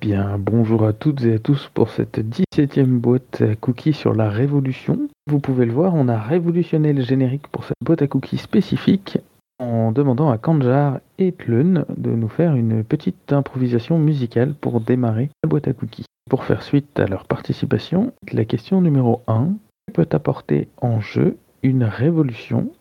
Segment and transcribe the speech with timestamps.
[0.00, 4.28] Bien, bonjour à toutes et à tous pour cette 17e boîte à cookies sur la
[4.28, 5.08] révolution.
[5.28, 9.18] Vous pouvez le voir, on a révolutionné le générique pour cette boîte à cookies spécifique
[9.60, 15.30] en demandant à Kanjar et Tlun de nous faire une petite improvisation musicale pour démarrer
[15.44, 16.06] la boîte à cookies.
[16.28, 19.50] Pour faire suite à leur participation, la question numéro 1
[19.92, 22.72] peut apporter en jeu une révolution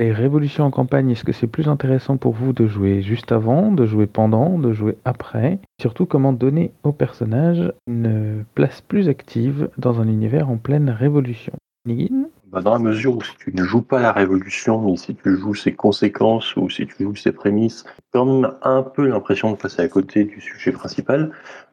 [0.00, 3.72] les révolutions en campagne, est-ce que c'est plus intéressant pour vous de jouer juste avant,
[3.72, 5.58] de jouer pendant, de jouer après?
[5.80, 11.52] Surtout, comment donner au personnage une place plus active dans un univers en pleine révolution?
[11.84, 12.28] Nigin?
[12.50, 15.36] Bah dans la mesure où si tu ne joues pas la révolution, mais si tu
[15.36, 19.82] joues ses conséquences ou si tu joues ses prémices, comme un peu l'impression de passer
[19.82, 21.30] à côté du sujet principal,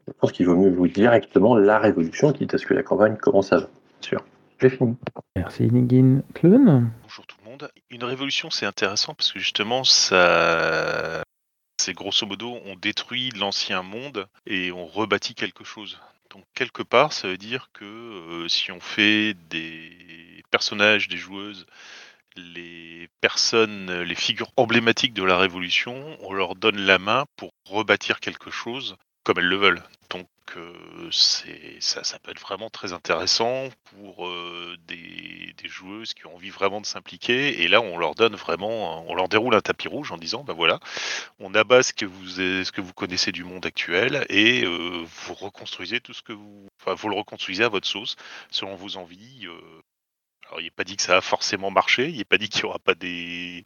[0.07, 3.15] je pense qu'il vaut mieux jouer directement la révolution, quitte à ce que la campagne
[3.15, 3.67] commence avant.
[4.01, 4.25] Bien sûr.
[4.59, 4.95] J'ai fini.
[5.35, 6.21] Merci Nigin.
[6.33, 7.34] Clun Bonjour tout le
[7.89, 11.23] Une révolution, c'est intéressant parce que justement, ça.
[11.77, 15.99] C'est grosso modo, on détruit l'ancien monde et on rebâtit quelque chose.
[16.29, 21.65] Donc quelque part, ça veut dire que euh, si on fait des personnages, des joueuses,
[22.37, 28.19] les personnes, les figures emblématiques de la Révolution, on leur donne la main pour rebâtir
[28.19, 29.83] quelque chose comme elles le veulent.
[31.11, 36.51] C'est ça, ça peut être vraiment très intéressant pour euh, des, joueuses qui ont envie
[36.51, 37.63] vraiment de s'impliquer.
[37.63, 40.53] Et là, on leur donne vraiment, on leur déroule un tapis rouge en disant, ben
[40.53, 40.79] voilà,
[41.39, 45.33] on abat ce que vous, ce que vous connaissez du monde actuel et euh, vous
[45.33, 48.15] reconstruisez tout ce que vous, enfin, vous le reconstruisez à votre sauce
[48.51, 49.47] selon vos envies.
[50.47, 52.63] Alors, il n'est pas dit que ça a forcément marché, il n'est pas dit qu'il
[52.63, 53.63] n'y aura pas des,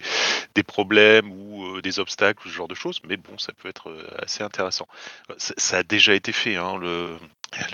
[0.56, 3.68] des problèmes ou euh, des obstacles ou ce genre de choses, mais bon, ça peut
[3.68, 4.88] être euh, assez intéressant.
[5.38, 6.56] Ça, a déjà été fait.
[6.56, 7.18] Hein, le,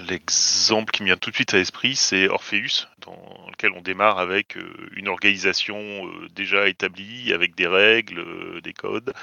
[0.08, 4.18] l'exemple qui me vient tout de suite à l'esprit, c'est Orpheus, dans lequel on démarre
[4.18, 9.14] avec euh, une organisation déjà établie, avec des règles, des codes.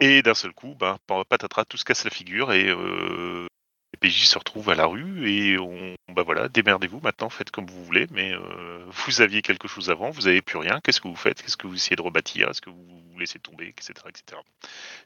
[0.00, 2.72] Et d'un seul coup, ben, patatras, tout se casse la figure et
[3.98, 7.84] PJ se retrouvent à la rue et on, bah voilà, démerdez-vous maintenant, faites comme vous
[7.84, 11.16] voulez, mais euh, vous aviez quelque chose avant, vous n'avez plus rien, qu'est-ce que vous
[11.16, 13.92] faites Qu'est-ce que vous essayez de rebâtir Est-ce que vous laissez tomber, etc.
[14.08, 14.40] etc.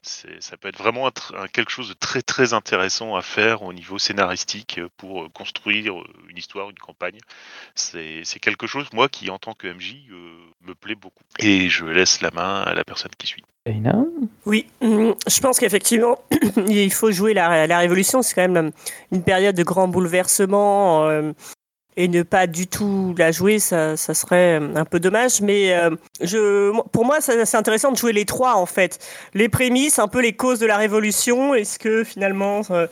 [0.03, 1.11] C'est- Ça peut être vraiment
[1.53, 5.95] quelque chose de très très intéressant à faire au niveau scénaristique euh, pour euh, construire
[6.29, 7.19] une histoire, une campagne.
[7.75, 9.97] C'est quelque chose, moi, qui en tant que MJ,
[10.63, 11.25] me plaît beaucoup.
[11.39, 13.45] Et je laisse la main à la personne qui suit.
[14.45, 16.19] Oui, hum, je pense qu'effectivement,
[16.69, 18.23] il faut jouer la, Révolution.
[18.23, 18.71] C'est quand même euh,
[19.13, 21.07] une période de grand bouleversement.
[21.09, 21.33] euh,
[21.97, 25.41] et ne pas du tout la jouer, ça, serait euh, un peu dommage.
[25.41, 28.99] Mais euh, pour moi, c'est intéressant de jouer les trois, en fait.
[29.35, 31.55] Les prémices, un peu les causes de la Révolution.
[31.55, 32.63] Est-ce que finalement...
[32.71, 32.87] euh,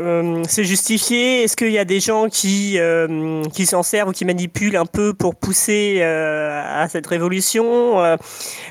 [0.00, 4.12] euh, c'est justifié Est-ce qu'il y a des gens qui, euh, qui s'en servent ou
[4.12, 7.94] qui manipulent un peu pour pousser euh, à cette révolution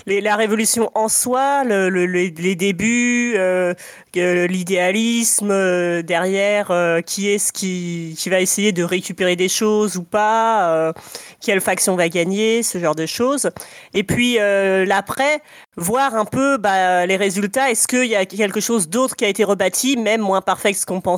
[0.06, 3.38] la révolution en soi, le- le- le- les débuts,
[4.16, 6.72] l'idéalisme derrière,
[7.06, 10.94] qui est-ce qui, qui va essayer de récupérer des choses ou pas,
[11.42, 13.50] quelle faction va gagner, ce genre de choses.
[13.94, 15.42] Et puis l'après,
[15.78, 17.72] voir un peu bah, les résultats.
[17.72, 20.78] Est-ce qu'il y a quelque chose d'autre qui a été rebâti, même moins parfait que
[20.78, 21.13] ce qu'on pensait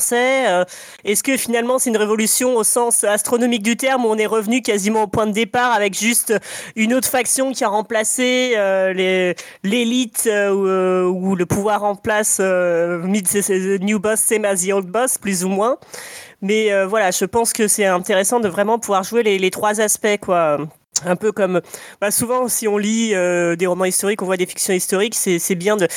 [0.47, 0.66] euh,
[1.03, 4.61] Est-ce que finalement c'est une révolution au sens astronomique du terme où on est revenu
[4.61, 6.33] quasiment au point de départ avec juste
[6.75, 9.33] une autre faction qui a remplacé euh,
[9.63, 15.17] l'élite euh, ou, le pouvoir en place the- new boss same as the old boss
[15.17, 15.78] plus ou moins.
[16.41, 20.17] Mais voilà je pense que c'est intéressant de vraiment pouvoir jouer les, les trois aspects
[20.22, 20.57] quoi
[21.06, 21.61] un peu comme
[22.00, 25.56] bah souvent si on lit euh, des romans historiques on voit des fictions historiques c'est
[25.56, 25.88] bien de,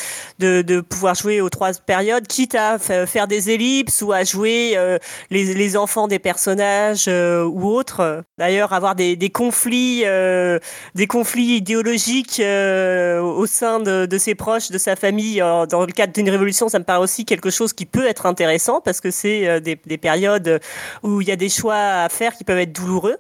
[0.41, 4.25] de, de pouvoir jouer aux trois périodes quitte à fa- faire des ellipses ou à
[4.25, 4.99] jouer euh,
[5.31, 10.59] les, les enfants des personnages euh, ou autres d'ailleurs avoir des, des conflits euh,
[10.97, 15.41] des conflits idéologiques euh, au sein de, de ses proches, de sa famille.
[15.41, 18.27] euh, Dans le cadre d'une révolution, ça me paraît aussi quelque chose qui peut être
[18.27, 20.61] intéressant parce que c'est des, des périodes
[21.03, 23.17] où il y a des choix à faire qui peuvent être douloureux.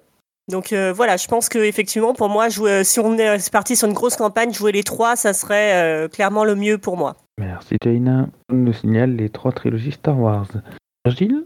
[0.48, 3.86] Donc euh, voilà, je pense que effectivement pour moi, jouer, si on est parti sur
[3.86, 7.16] une grosse campagne, jouer les trois, ça serait euh, clairement le mieux pour moi.
[7.38, 8.28] Merci Jaina.
[8.50, 10.48] On nous signale les trois trilogies Star Wars.
[11.04, 11.44] Virgile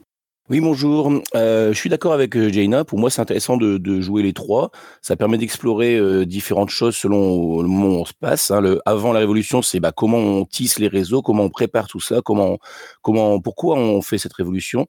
[0.52, 1.10] Oui, bonjour.
[1.34, 2.84] Euh, je suis d'accord avec euh, Jaina.
[2.84, 4.70] Pour moi, c'est intéressant de, jouer les trois.
[5.00, 8.50] Ça permet d'explorer euh, différentes choses selon le moment où on se passe.
[8.50, 8.62] hein.
[8.84, 12.20] Avant la révolution, c'est bah, comment on tisse les réseaux, comment on prépare tout ça,
[12.22, 12.58] comment,
[13.00, 14.88] comment, pourquoi on fait cette révolution.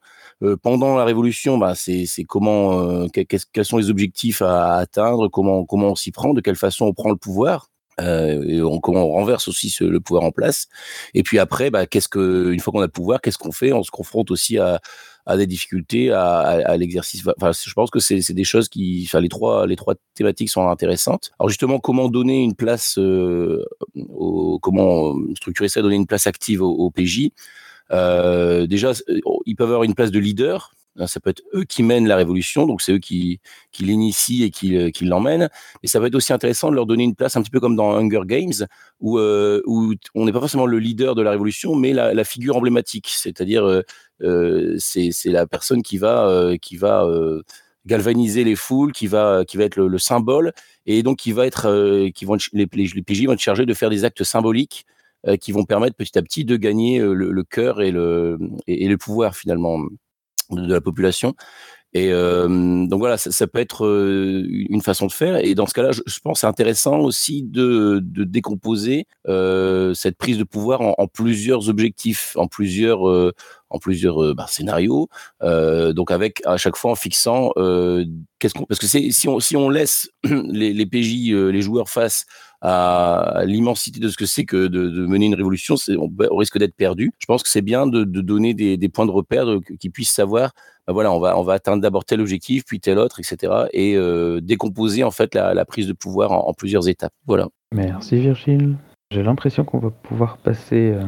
[0.61, 5.95] Pendant la révolution, bah, c'est comment, quels sont les objectifs à atteindre, comment, comment on
[5.95, 7.69] s'y prend, de quelle façon on prend le pouvoir.
[8.01, 10.67] Et on, on renverse aussi le pouvoir en place.
[11.13, 13.71] Et puis après, bah, qu'est-ce que, une fois qu'on a le pouvoir, qu'est-ce qu'on fait?
[13.71, 14.81] On se confronte aussi à,
[15.25, 17.23] à des difficultés à, l'exercice.
[17.37, 20.67] Enfin, je pense que c'est des choses qui, enfin, les trois, les trois thématiques sont
[20.67, 21.31] intéressantes.
[21.39, 23.65] Alors justement, comment donner une place, euh,
[23.95, 27.29] au, comment structurer ça, donner une place active au, PJ.
[27.91, 28.91] Euh, déjà,
[29.45, 30.73] ils peuvent avoir une place de leader
[31.07, 33.39] ça peut être eux qui mènent la révolution, donc c'est eux qui,
[33.79, 35.49] l'initient et qui, euh, qui l'emmènent.
[35.81, 37.75] Mais ça va être aussi intéressant de leur donner une place un petit peu comme
[37.75, 38.67] dans Hunger Games,
[38.99, 43.09] où, euh, on n'est pas forcément le leader de la révolution, mais la, figure emblématique.
[43.09, 43.83] C'est-à-dire,
[44.21, 47.07] euh, c'est la personne qui va, qui va
[47.85, 50.53] galvaniser les foules, qui va, être le, symbole,
[50.85, 54.05] et donc qui va être, qui vont les, PJ vont être chargés de faire des
[54.05, 54.85] actes symboliques
[55.39, 59.79] qui vont permettre petit à petit de gagner le, cœur et le pouvoir finalement
[60.49, 61.35] de la population.
[61.95, 65.37] Et euh, donc voilà, ça, peut être euh, une façon de faire.
[65.45, 70.39] Et dans ce cas-là, je, je pense c'est intéressant aussi de, décomposer euh, cette prise
[70.39, 73.03] de pouvoir en, plusieurs objectifs, en plusieurs,
[73.69, 75.07] en plusieurs bah, scénarios.
[75.41, 77.51] donc avec à chaque fois en fixant
[78.39, 82.25] qu'est-ce qu'on, parce que si on si on laisse les, les PJ, les joueurs face
[82.65, 86.75] à l'immensité de ce que c'est que de, mener une révolution, on, on, risque d'être
[86.75, 87.11] perdu.
[87.19, 89.45] Je pense que c'est bien de, donner des, points de repère,
[89.79, 90.53] qu'ils puissent savoir,
[90.87, 93.65] ben voilà, on va, on va atteindre d'abord tel objectif, puis tel autre, etc.
[93.73, 97.13] Et euh, décomposer en fait la, prise de pouvoir en, plusieurs étapes.
[97.27, 97.49] Voilà.
[97.73, 98.77] Merci Virgile.
[99.11, 101.03] J'ai l'impression qu'on va pouvoir passer euh,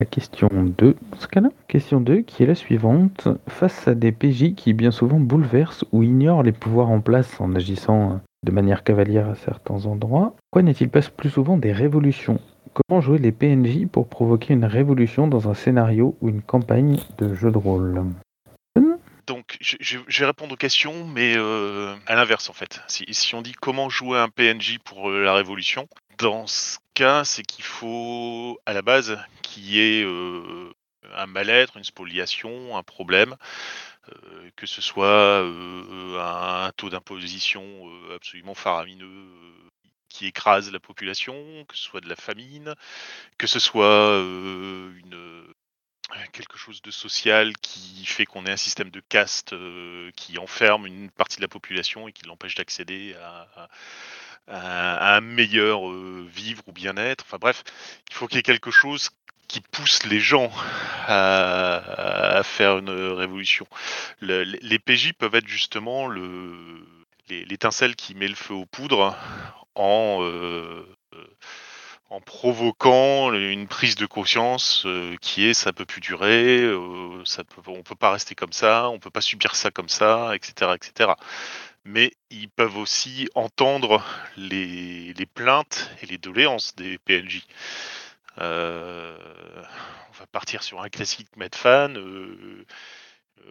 [0.00, 1.50] à question 2, ce cas-là.
[1.68, 3.28] Question 2 qui est la suivante.
[3.46, 7.54] Face à des PJ qui bien souvent bouleversent ou ignorent les pouvoirs en place en
[7.54, 10.34] agissant de manière cavalière à certains endroits.
[10.50, 12.40] Pourquoi n'est-il pas plus souvent des révolutions?
[12.72, 17.34] Comment jouer les PNJ pour provoquer une révolution dans un scénario ou une campagne de
[17.34, 18.04] jeu de rôle?
[19.26, 22.80] Donc, je, vais répondre aux questions, mais euh, à l'inverse en fait.
[22.88, 25.88] Si, on dit comment jouer un PNJ pour euh, la révolution,
[26.18, 30.70] dans ce cas, c'est qu'il faut, à la base, qu'il y ait euh,
[31.16, 33.36] un mal-être, une spoliation, un problème,
[34.56, 39.32] que ce soit euh, un, taux d'imposition euh, absolument faramineux
[40.08, 42.74] qui écrase la population, que ce soit de la famine,
[43.36, 44.22] que ce soit
[46.32, 49.56] quelque chose de social qui fait qu'on ait un système de caste
[50.14, 53.68] qui enferme une partie de la population et qui l'empêche d'accéder à,
[54.46, 55.90] un meilleur
[56.26, 57.24] vivre ou bien-être.
[57.26, 57.64] Enfin bref,
[58.08, 59.10] il faut qu'il y ait quelque chose
[59.48, 60.50] qui pousse les gens
[61.06, 63.66] à, faire une révolution.
[64.20, 66.08] Le, les PJ peuvent être justement
[67.28, 69.16] l'étincelle qui met le feu aux poudres
[69.74, 70.84] en, euh,
[72.14, 77.42] en provoquant une prise de conscience euh, qui est ça peut plus durer, euh, ça
[77.42, 77.62] peut,
[77.96, 81.12] pas rester comme ça, on peut pas subir ça comme ça, etc., etc.
[81.84, 84.04] Mais ils peuvent aussi entendre
[84.36, 87.42] les, les plaintes et les doléances des PNJ.
[88.38, 89.16] Euh,
[90.10, 91.94] on va partir sur un classique Medfan.
[91.96, 92.66] Euh,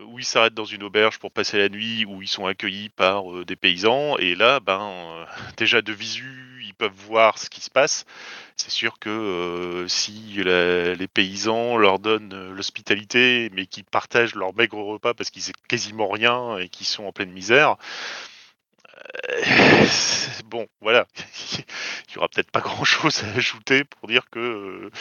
[0.06, 3.31] où ils s'arrêtent dans une auberge pour passer la nuit, où ils sont accueillis par
[3.31, 4.18] euh, des paysans.
[4.18, 5.25] Et là, ben, euh,
[5.57, 8.06] déjà de visu, ils peuvent voir ce qui se passe.
[8.56, 10.12] C'est sûr que euh, si
[10.44, 16.09] les paysans leur donnent l'hospitalité, mais qu'ils partagent leur maigre repas parce qu'ils n'ont quasiment
[16.09, 17.75] rien et qu'ils sont en pleine misère, euh,
[20.45, 21.07] bon, voilà,
[22.10, 24.92] il y aura peut-être pas grand-chose à ajouter pour dire que euh,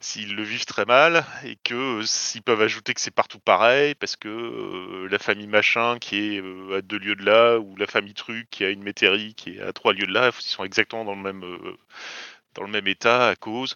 [0.00, 3.94] s'ils le vivent très mal et que euh, s'ils peuvent ajouter que c'est partout pareil
[3.94, 7.76] parce que euh, la famille machin qui est euh, à deux lieux de là ou
[7.76, 10.42] la famille truc qui a une métairie qui est à trois lieux de là, ils
[10.42, 11.44] sont exactement dans le même
[12.54, 13.74] dans le même état à cause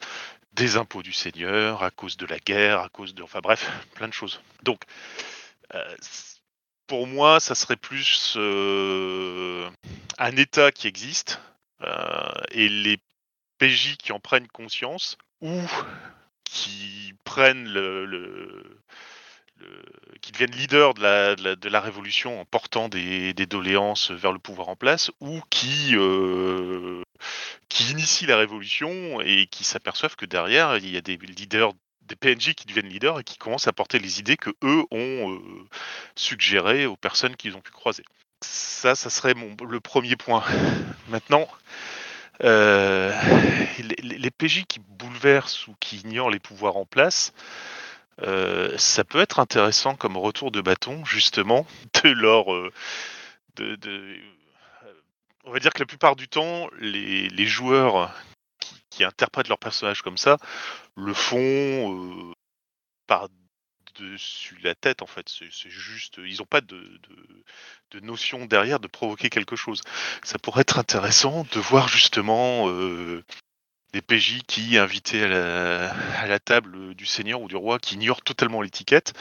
[0.53, 4.09] des impôts du seigneur, à cause de la guerre, à cause de, enfin bref, plein
[4.09, 4.41] de choses.
[4.63, 4.83] Donc
[6.89, 9.71] pour moi, ça serait plus euh,
[10.19, 11.41] un État qui existe
[11.83, 12.99] euh, et les
[13.59, 15.61] PJ qui en prennent conscience ou
[16.45, 18.81] qui prennent le,
[20.23, 24.77] qui deviennent leaders de la, révolution en portant des, des, doléances vers le pouvoir en
[24.77, 27.03] place ou qui euh,
[27.69, 31.75] qui initient la révolution et qui s'aperçoivent que derrière il y a des leaders
[32.09, 35.33] des PNJ qui deviennent leaders et qui commencent à porter les idées que eux ont
[35.33, 35.39] euh,
[36.17, 38.05] suggérées aux personnes qu'ils ont pu croiser.
[38.41, 40.45] Ça, ça serait mon, le premier point.
[41.09, 41.47] Maintenant,
[42.45, 43.13] euh,
[43.79, 47.33] les, PJ qui bouleversent ou qui ignorent les pouvoirs en place,
[48.23, 51.67] euh, ça peut être intéressant comme retour de bâton, justement,
[52.03, 52.47] de leur.
[53.57, 53.77] De,
[55.45, 58.13] on va dire que la plupart du temps, les, les joueurs
[58.99, 60.39] qui interprètent leur personnage comme ça
[60.97, 62.33] le font euh,
[63.07, 63.29] par
[64.01, 65.29] dessus la tête en fait.
[65.29, 67.01] C'est juste, ils n'ont pas de,
[68.03, 69.83] notion derrière de provoquer quelque chose.
[70.25, 73.25] Ça pourrait être intéressant de voir justement euh,
[73.93, 78.63] des PJ qui, invités à la, table du seigneur ou du roi, qui ignorent totalement
[78.63, 79.13] l'étiquette,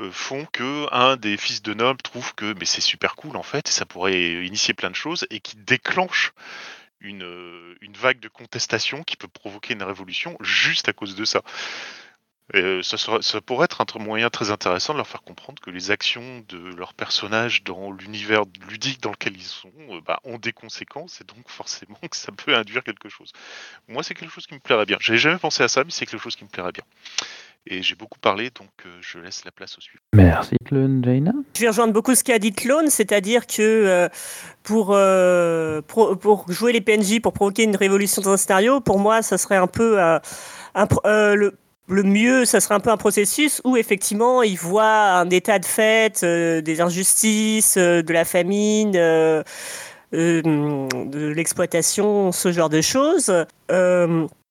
[0.00, 3.44] euh, font que un des fils de nobles trouve que mais c'est super cool en
[3.44, 6.32] fait, ça pourrait initier plein de choses, et qui déclenche
[7.02, 11.24] une, euh, une vague de contestation qui peut provoquer une révolution juste à cause de
[11.24, 11.42] ça.
[12.54, 15.70] Euh, ça, sera- ça pourrait être un moyen très intéressant de leur faire comprendre que
[15.70, 20.38] les actions de leurs personnages dans l'univers ludique dans lequel ils sont euh, bah, ont
[20.38, 23.32] des conséquences et donc forcément que ça peut induire quelque chose.
[23.88, 24.98] Moi, c'est quelque chose qui me plairait bien.
[25.00, 26.84] J'avais jamais pensé à ça, mais c'est quelque chose qui me plairait bien.
[27.64, 30.02] Et j'ai beaucoup parlé, donc euh, je laisse la place au suivant.
[30.14, 31.32] Merci, Clone Jaina.
[31.54, 34.08] Je vais rejoindre beaucoup ce qu'a dit Clone, c'est-à-dire que euh,
[34.64, 38.98] pour, euh, pro- pour jouer les PNJ, pour provoquer une révolution dans un scénario, pour
[38.98, 40.18] moi, ça serait un peu euh,
[40.74, 41.56] un euh, le,
[41.92, 45.64] le mieux, ça serait un peu un processus où effectivement ils voient un état de
[45.64, 49.42] fait, euh, des injustices, euh, de la famine, euh,
[50.12, 53.32] de l'exploitation, ce genre de choses.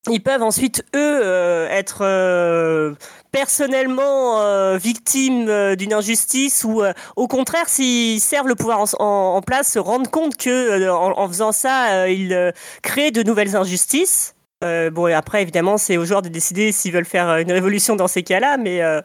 [0.09, 2.95] Ils peuvent ensuite, eux, être
[3.31, 6.81] personnellement victimes d'une injustice ou,
[7.15, 12.09] au contraire, s'ils servent le pouvoir en, place, se rendent compte que en, faisant ça,
[12.09, 14.33] ils créent de nouvelles injustices.
[14.63, 17.95] Euh, bon, et après, évidemment, c'est aux joueurs de décider s'ils veulent faire une révolution
[17.95, 19.01] dans ces cas-là, mais euh,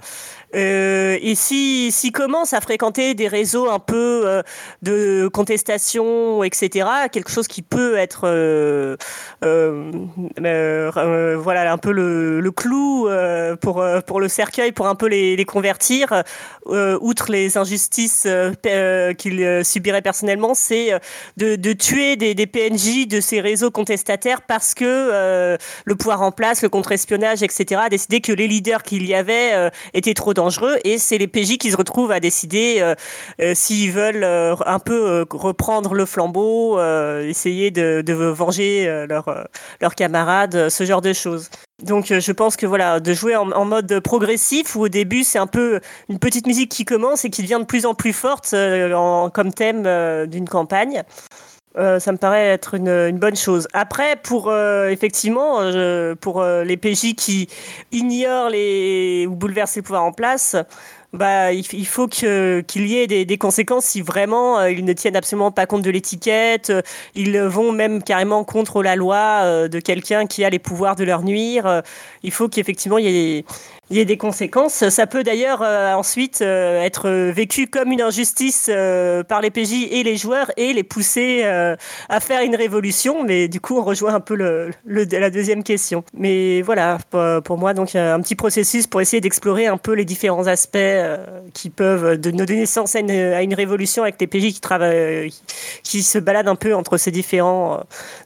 [0.55, 4.43] euh, et si- s'ils commencent à fréquenter des réseaux un peu euh,
[4.83, 8.97] de contestation, etc., quelque chose qui peut être euh,
[9.45, 9.93] euh,
[10.41, 13.09] euh, euh, voilà un peu le, le clou
[13.61, 16.23] pour, pour le cercueil, pour un peu les, les convertir,
[16.67, 18.27] outre les injustices
[19.19, 20.93] qu'ils subiraient personnellement, c'est
[21.37, 26.33] de, de tuer des, des PNJ de ces réseaux contestataires parce que le pouvoir en
[26.33, 30.46] place, le contre-espionnage, etc., a décidé que les leaders qu'il y avait étaient trop dangereux
[30.85, 32.95] et c'est les PJ qui se retrouvent à décider euh,
[33.41, 36.79] euh, s'ils veulent euh, un peu reprendre le flambeau,
[37.21, 41.51] essayer de, venger leurs camarades, ce genre de choses.
[41.83, 45.47] Donc je pense que voilà, de jouer en, mode progressif où au début c'est un
[45.47, 48.55] peu une petite musique qui commence et qui devient de plus en plus forte
[49.33, 51.03] comme thème d'une campagne.
[51.79, 53.69] Euh, ça me paraît être une, bonne chose.
[53.73, 57.49] Après, pour euh, effectivement, euh, pour les PJ qui
[57.93, 60.57] ignorent les ou bouleversent les pouvoirs en place,
[61.13, 65.51] bah, il, faut qu'il y ait des, des conséquences si vraiment ils ne tiennent absolument
[65.51, 66.73] pas compte de l'étiquette.
[67.15, 71.23] Ils vont même carrément contre la loi de quelqu'un qui a les pouvoirs de leur
[71.23, 71.83] nuire.
[72.23, 73.45] il faut qu'effectivement il y ait
[73.89, 74.89] il y ait des conséquences.
[74.89, 79.87] Ça peut d'ailleurs euh, ensuite euh, être vécu comme une injustice euh, par les PJ
[79.91, 83.25] et les joueurs et les pousser à faire une révolution.
[83.25, 84.35] Mais du coup, on rejoint un peu
[84.85, 86.05] la deuxième question.
[86.15, 86.99] Mais voilà,
[87.45, 90.79] pour, moi, donc un petit processus pour essayer d'explorer un peu les différents aspects
[91.55, 95.33] qui peuvent nous donner naissance à une, révolution avec les PJ qui travaillent,
[95.83, 97.81] qui, se baladent un peu entre ces différents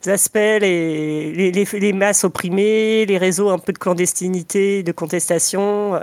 [0.07, 6.00] aspects, les masses opprimées, les réseaux un peu de clandestinité, de contestation, euh,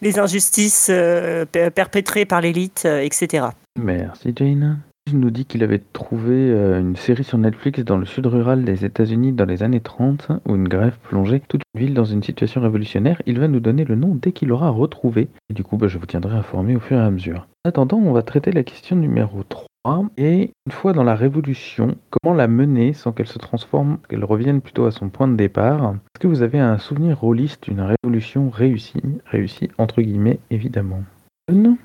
[0.00, 3.46] les injustices euh, per- perpétrées par l'élite, euh, etc.
[3.80, 4.76] Merci, Jaina.
[5.08, 8.84] Il nous dit qu'il avait trouvé une série sur Netflix dans le sud rural des
[8.84, 12.60] États-Unis dans les années 30 où une grève plongeait toute une ville dans une situation
[12.60, 13.20] révolutionnaire.
[13.26, 15.26] Il va nous donner le nom dès qu'il l'aura retrouvé.
[15.50, 17.48] Et du coup, bah, je vous tiendrai informé au fur et à mesure.
[17.64, 19.66] En attendant, on va traiter la question numéro 3.
[20.16, 24.60] Et une fois dans la révolution, comment la mener sans qu'elle se transforme, qu'elle revienne
[24.60, 25.94] plutôt à son point de départ?
[25.94, 31.02] Est-ce que vous avez un souvenir rôliste d'une révolution réussie Réussie entre guillemets, évidemment?
[31.50, 31.78] Non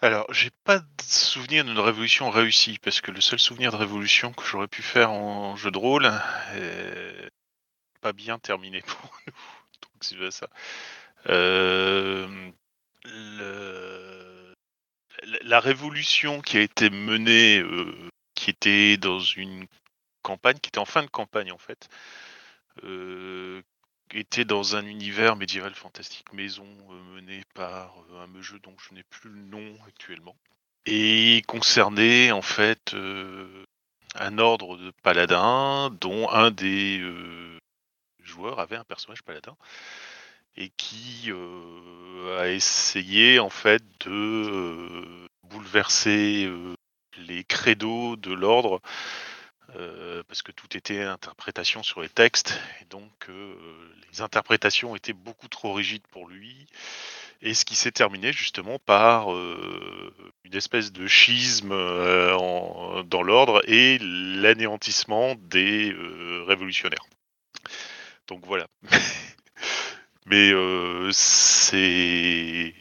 [0.00, 4.32] Alors, j'ai pas de souvenir d'une révolution réussie, parce que le seul souvenir de révolution
[4.32, 6.10] que j'aurais pu faire en jeu de rôle
[6.56, 7.30] est
[8.00, 9.32] pas bien terminé pour nous.
[9.82, 10.48] Donc c'est ça.
[11.28, 12.26] Euh,
[13.04, 14.15] le-
[15.42, 17.94] la- révolution qui a été menée, euh,
[18.34, 19.66] qui était dans une
[20.22, 21.88] campagne, qui était en fin de campagne en fait,
[22.84, 23.62] euh,
[24.12, 29.02] était dans un univers médiéval fantastique maison euh, mené par un jeu dont je n'ai
[29.04, 30.36] plus le nom actuellement
[30.86, 32.94] et concernait en fait
[34.14, 37.02] un ordre de paladins dont un des
[38.20, 39.56] joueurs avait un personnage paladin
[40.56, 46.74] et qui euh, a essayé en fait de euh, bouleverser euh,
[47.18, 48.80] les credos de l'ordre
[50.28, 55.74] parce que tout était interprétation sur les textes et donc les interprétations étaient beaucoup trop
[55.74, 56.66] rigides pour lui
[57.42, 65.34] et ce qui s'est terminé justement par une espèce de schisme dans l'ordre et l'anéantissement
[65.34, 65.94] des
[66.46, 67.04] révolutionnaires.
[68.28, 68.66] Donc voilà.
[70.26, 72.74] Mais euh, c'est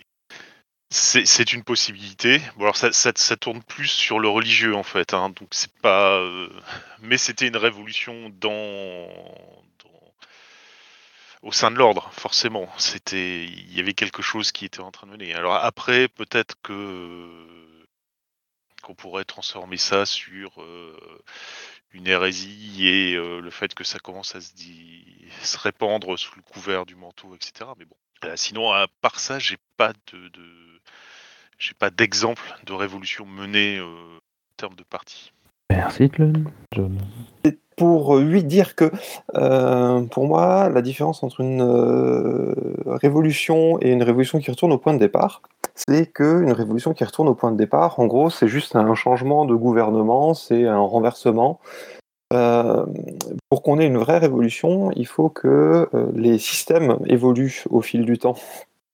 [0.90, 2.40] c'est une possibilité.
[2.58, 6.20] Bon alors ça, ça, tourne plus sur le religieux en fait, hein, donc c'est pas.
[6.20, 6.50] euh,
[7.02, 9.08] Mais c'était une révolution dans,
[11.42, 12.68] au sein de l'ordre, forcément.
[12.78, 15.34] C'était, il y avait quelque chose qui était en train de mener.
[15.34, 17.86] Alors après, peut-être que
[18.84, 20.54] qu'on pourrait transformer ça sur
[21.96, 24.54] une hérésie et le fait que ça commence à se,
[25.42, 27.70] se, répandre sous le couvert du manteau, etc.
[27.78, 27.96] Mais bon,
[28.36, 30.82] sinon à part ça, j'ai pas de, de
[31.58, 34.20] j'ai pas d'exemple de révolution menée en
[34.58, 35.32] termes de parti.
[35.72, 36.12] Merci,
[36.74, 37.00] John
[37.76, 38.92] pour lui dire que,
[39.36, 42.54] euh, pour moi, la différence entre une euh,
[42.86, 45.42] révolution et une révolution qui retourne au point de départ,
[45.76, 49.46] c'est qu'une révolution qui retourne au point de départ, en gros, c'est juste un changement
[49.46, 51.60] de gouvernement, c'est un renversement.
[52.34, 52.86] Euh,
[53.50, 58.18] pour qu'on ait une vraie révolution, il faut que les systèmes évoluent au fil du
[58.18, 58.36] temps.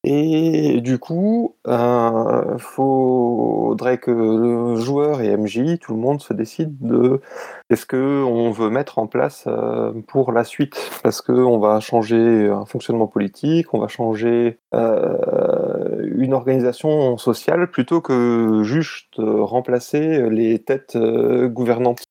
[0.03, 6.34] Et du coup, il euh, faudrait que le joueur et MJ, tout le monde se
[6.34, 7.22] décide de
[7.70, 10.89] qu'est-ce qu'on veut mettre en place euh, pour la suite.
[11.03, 18.01] Parce qu'on va changer un fonctionnement politique, on va changer euh, une organisation sociale plutôt
[18.01, 22.03] que juste remplacer les têtes gouvernantes.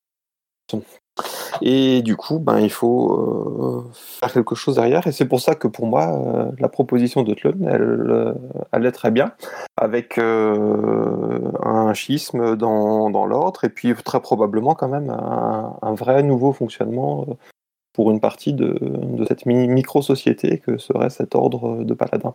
[1.63, 5.07] Et du coup, ben, il faut euh, faire quelque chose derrière.
[5.07, 8.35] Et c'est pour ça que pour moi, euh, la proposition de elle, euh,
[8.73, 9.33] elle est très bien,
[9.77, 16.53] avec un schisme dans, dans l'ordre, et puis très probablement quand même un, vrai nouveau
[16.53, 17.27] fonctionnement
[17.93, 22.35] pour une partie de, de cette micro-société que serait cet ordre de paladins.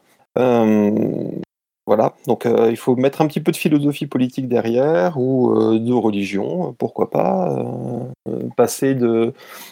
[1.87, 5.77] Voilà, donc euh, il faut mettre un petit peu de philosophie politique derrière ou euh,
[5.77, 7.59] de religion, pourquoi pas.
[7.59, 8.95] Euh, passer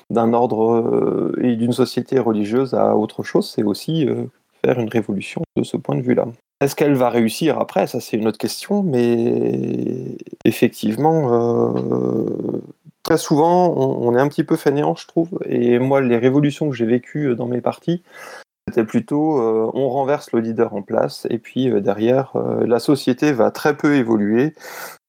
[0.10, 4.08] d'un ordre et d'une société religieuse à autre chose, c'est aussi
[4.64, 6.28] faire une révolution de ce point de vue-là.
[6.62, 7.88] Est-ce qu'elle va réussir après?
[7.88, 11.74] Ça, c'est une autre question, mais effectivement,
[13.04, 15.40] très souvent, on, on, est un petit peu fainéant, je trouve.
[15.46, 18.04] Et moi, les révolutions que j'ai vécues dans mes partis,
[18.74, 22.80] c'était plutôt euh, on renverse le leader en place et puis euh, derrière euh, la
[22.80, 24.56] société va très peu évoluer.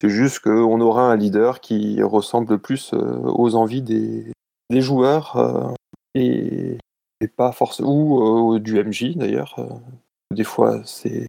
[0.02, 4.33] C'est juste qu'on aura un leader qui ressemble plus aux envies des,
[4.71, 5.75] joueurs
[6.14, 6.76] et,
[7.38, 9.56] pas forcément ou du MJ d'ailleurs.
[10.30, 11.27] des fois c'est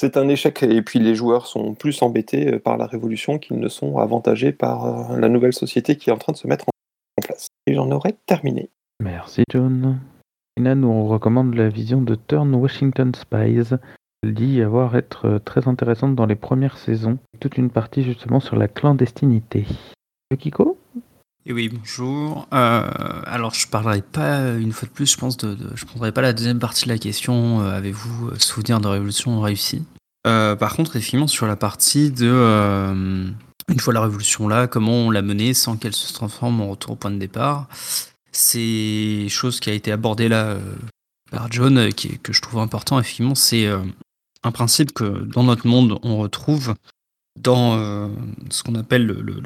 [0.00, 3.68] c'est un échec et puis les joueurs sont plus embêtés par la révolution qu'ils ne
[3.68, 7.48] sont avantagés par la nouvelle société qui est en train de se mettre en place.
[7.66, 8.70] Et j'en aurais terminé.
[9.00, 10.00] Merci John.
[10.56, 13.74] Ina nous recommande la vision de Turn Washington Spies.
[14.22, 18.38] Elle dit avoir être euh, très intéressante dans les premières saisons, toute une partie justement
[18.38, 19.66] sur la clandestinité.
[20.38, 20.78] Kiko
[21.46, 22.48] et oui, bonjour.
[22.54, 22.88] Euh,
[23.26, 26.32] alors, je parlerai pas une fois de plus, je pense, de, je prendrai pas la
[26.32, 27.60] deuxième partie de la question.
[27.60, 29.84] Euh, avez-vous souvenir de révolution réussie?
[30.22, 33.34] Par contre, effectivement, sur la partie de
[33.68, 36.92] une fois la révolution là, comment on l'a menée sans qu'elle se transforme en retour
[36.92, 37.68] au point de départ?
[38.36, 40.74] C'est chose qui a été abordée là euh,
[41.30, 43.82] par John, euh, qui, que je trouve important, effectivement, c'est euh,
[44.42, 46.74] un principe que dans notre monde, on retrouve
[47.40, 48.10] dans
[48.50, 49.42] ce qu'on appelle le,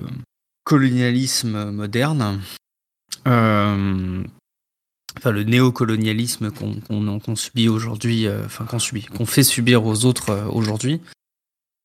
[0.65, 2.43] colonialisme moderne,
[3.25, 4.25] enfin
[5.25, 11.01] le néocolonialisme qu'on subit aujourd'hui, enfin qu'on fait subir aux autres aujourd'hui,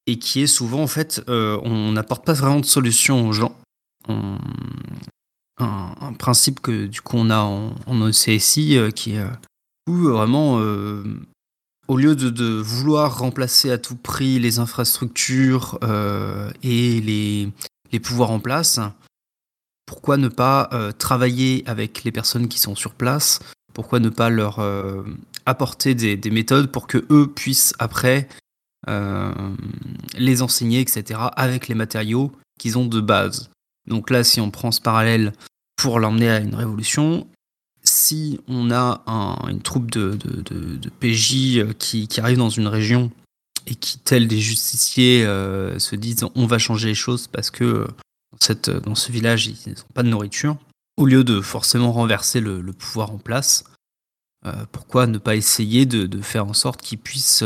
[0.07, 3.57] et qui est souvent en fait, on n'apporte pas vraiment de solution aux gens.
[5.63, 9.27] Un, principe que du coup on a en, en OCSI euh, qui est euh,
[9.87, 11.03] où vraiment euh,
[11.87, 15.77] au lieu de, vouloir remplacer à tout prix les infrastructures
[16.63, 17.49] et les,
[17.91, 18.79] les, pouvoirs en place,
[19.85, 23.39] pourquoi ne pas travailler avec les personnes qui sont sur place?
[23.73, 24.65] Pourquoi ne pas leur
[25.45, 28.29] apporter des, des, méthodes pour que eux puissent après
[28.87, 33.49] les enseigner, etc., avec les matériaux qu'ils ont de base?
[33.87, 35.33] Donc là, si on prend ce parallèle
[35.83, 37.27] pour l'emmener à une révolution,
[37.83, 39.03] si on a
[39.49, 40.17] une troupe de,
[41.01, 43.11] PJ euh, qui, arrive dans une région
[43.67, 47.65] et qui, tels des justiciers, euh, se disent on va changer les choses parce que
[47.65, 50.55] euh, dans ce village, ils n'ont pas de nourriture,
[50.95, 53.65] au lieu de forcément renverser le, pouvoir en place,
[54.71, 57.43] pourquoi ne pas essayer de, faire en sorte qu'ils puissent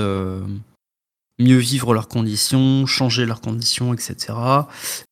[1.39, 4.33] mieux vivre leurs conditions, changer leurs conditions, etc.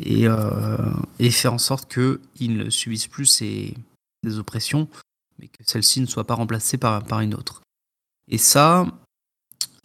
[0.05, 0.77] Euh,
[1.19, 3.75] et, faire en sorte qu'ils ne subissent plus ces,
[4.37, 4.87] oppressions,
[5.39, 7.61] mais que celles-ci ne soient pas remplacées par, par une autre.
[8.27, 8.87] Et ça,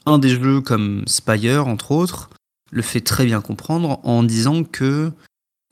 [0.07, 2.31] un des jeux comme Spire, entre autres,
[2.71, 5.13] le fait très bien comprendre en disant que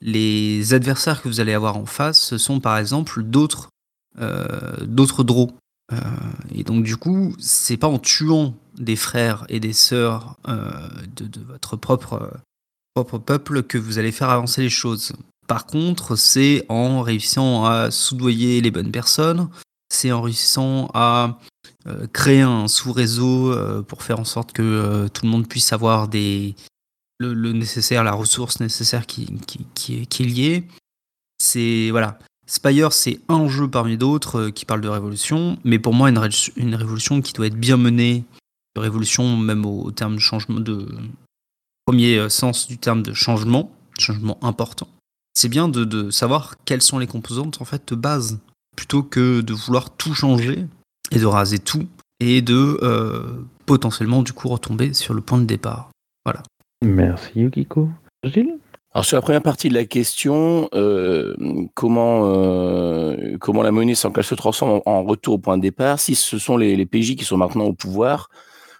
[0.01, 3.69] les adversaires que vous allez avoir en face, ce sont par exemple d'autres
[4.19, 5.51] euh, d'autres draws.
[5.91, 5.97] Euh,
[6.53, 10.71] et donc du coup, c'est pas en tuant des frères et des sœurs euh,
[11.15, 12.31] de, votre propre,
[12.95, 15.13] propre peuple que vous allez faire avancer les choses.
[15.47, 19.49] Par contre, c'est en réussissant à soudoyer les bonnes personnes,
[19.89, 21.39] c'est en réussissant à
[22.13, 26.55] créer un sous-réseau pour faire en sorte que tout le monde puisse avoir des,
[27.19, 30.63] le, nécessaire, la ressource nécessaire qui, qui, qui, est, liée.
[31.37, 36.09] C'est voilà, Spire, c'est un jeu parmi d'autres qui parle de révolution, mais pour moi,
[36.09, 38.23] une, une révolution qui doit être bien menée,
[38.75, 40.87] de révolution même au, terme de changement, de
[41.85, 44.87] premier sens du terme de changement, changement important.
[45.33, 48.39] C'est bien de, de, savoir quelles sont les composantes en fait de base,
[48.75, 50.65] plutôt que de vouloir tout changer
[51.11, 51.87] et de raser tout
[52.19, 53.23] et de euh,
[53.65, 55.89] potentiellement du coup retomber sur le point de départ.
[56.25, 56.43] Voilà.
[56.83, 57.89] Merci Yukiko.
[58.23, 58.57] Gilles?
[58.93, 61.35] Alors sur la première partie de la question, euh,
[61.75, 65.99] comment euh, comment la monnaie sans qu'elle se transforme en, retour au point de départ
[65.99, 68.29] Si ce sont les, les, PJ qui sont maintenant au pouvoir,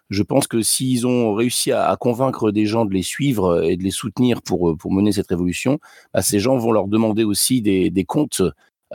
[0.10, 3.84] je pense que s'ils ont réussi à, convaincre des gens de les suivre et de
[3.84, 5.80] les soutenir pour pour mener cette révolution,
[6.14, 8.42] bah, ces gens vont leur demander aussi des, comptes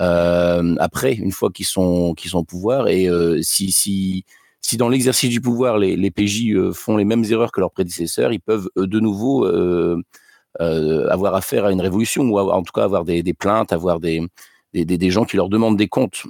[0.00, 2.88] euh, après, une fois qu'ils sont qu'ils sont au pouvoir.
[2.88, 4.24] Et euh, si
[4.77, 8.40] dans l'exercice du pouvoir, les, PJ euh, font les mêmes erreurs que leurs prédécesseurs, ils
[8.40, 10.03] peuvent de nouveau euh,
[10.61, 14.00] euh, avoir affaire à une révolution ou avoir, en tout cas avoir des, plaintes, avoir
[14.00, 14.20] des,
[15.11, 16.24] gens qui leur demandent des comptes.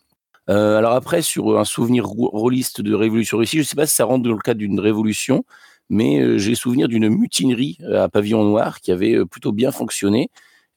[0.50, 3.94] Euh, alors après, sur un souvenir rôliste de révolution russe, je ne sais pas si
[3.94, 5.44] ça rentre dans le cadre d'une révolution,
[5.88, 10.30] mais j'ai souvenir d'une mutinerie à pavillon noir qui avait plutôt bien fonctionné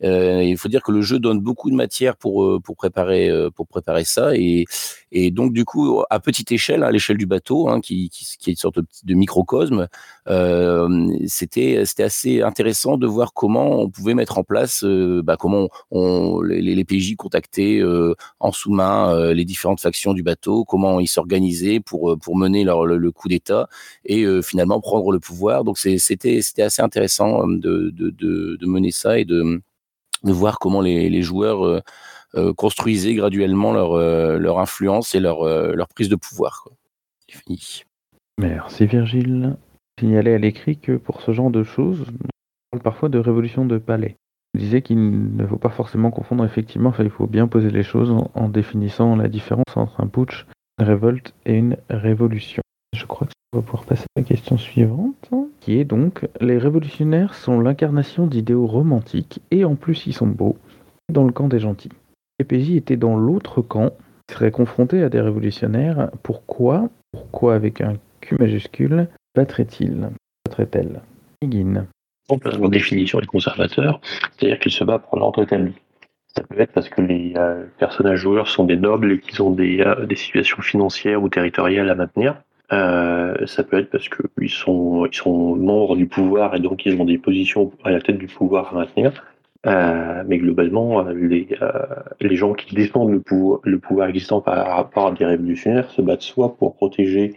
[0.04, 3.30] euh, il faut dire que le jeu donne beaucoup de matière pour euh, pour préparer
[3.30, 4.66] euh, pour préparer ça et
[5.12, 8.50] et donc du coup à petite échelle, à l'échelle du bateau, hein, qui, qui, qui
[8.50, 9.88] est une sorte de, microcosme,
[10.28, 15.70] euh, c'était c'était assez intéressant de voir comment on pouvait mettre en place, bah, comment
[15.92, 17.82] on, les, les, PJ contactaient
[18.40, 23.12] en sous-main les différentes factions du bateau, comment ils s'organisaient pour pour mener leur, le,
[23.12, 23.70] coup d'État
[24.06, 25.64] et finalement prendre le pouvoir.
[25.64, 29.62] Donc c'était c'était assez intéressant de, de, de, de mener ça et de
[30.24, 31.82] de voir comment les, joueurs euh,
[32.36, 35.40] euh, construisaient graduellement leur, euh, influence et leur,
[35.94, 36.68] prise de pouvoir.
[37.28, 37.84] C'est fini.
[38.40, 39.58] Merci Virgile.
[40.00, 42.06] Signaler à l'écrit que pour ce genre de choses,
[42.72, 44.16] on parle parfois de révolution de palais.
[44.54, 48.16] Je disais qu'il ne faut pas forcément confondre effectivement, il faut bien poser les choses
[48.34, 50.46] en, définissant la différence entre un putsch,
[50.80, 52.62] une révolte et une révolution.
[52.96, 55.30] Je crois que on va pouvoir passer à la question suivante,
[55.68, 60.58] donc les révolutionnaires sont l'incarnation d'idéaux romantiques et en plus ils sont beaux
[61.12, 61.92] dans le camp des gentils.
[62.48, 63.92] PJ étaient dans l'autre camp,
[64.30, 66.10] ils seraient confrontés à des révolutionnaires.
[66.24, 70.10] Pourquoi Pourquoi avec un Q majuscule battrait-il
[70.46, 71.02] Battrait-elle?
[71.42, 71.88] Higgin.
[72.30, 74.02] En définition, les conservateurs,
[74.38, 75.74] c'est-à-dire qu'ils se battent pour l'ordre établi.
[76.36, 79.52] Ça peut être parce que les euh, personnages joueurs sont des nobles et qu'ils ont
[79.52, 82.36] des, euh, des situations financières ou territoriales à maintenir.
[82.74, 87.00] Euh, ça peut être parce qu'ils sont, ils sont membres du pouvoir et donc ils
[87.00, 89.24] ont des positions à la tête du pouvoir à maintenir.
[89.66, 91.14] Euh, mais globalement, euh,
[92.20, 96.02] les, gens qui défendent le pouvoir, le pouvoir existant par rapport à des révolutionnaires se
[96.02, 97.34] battent soit pour protéger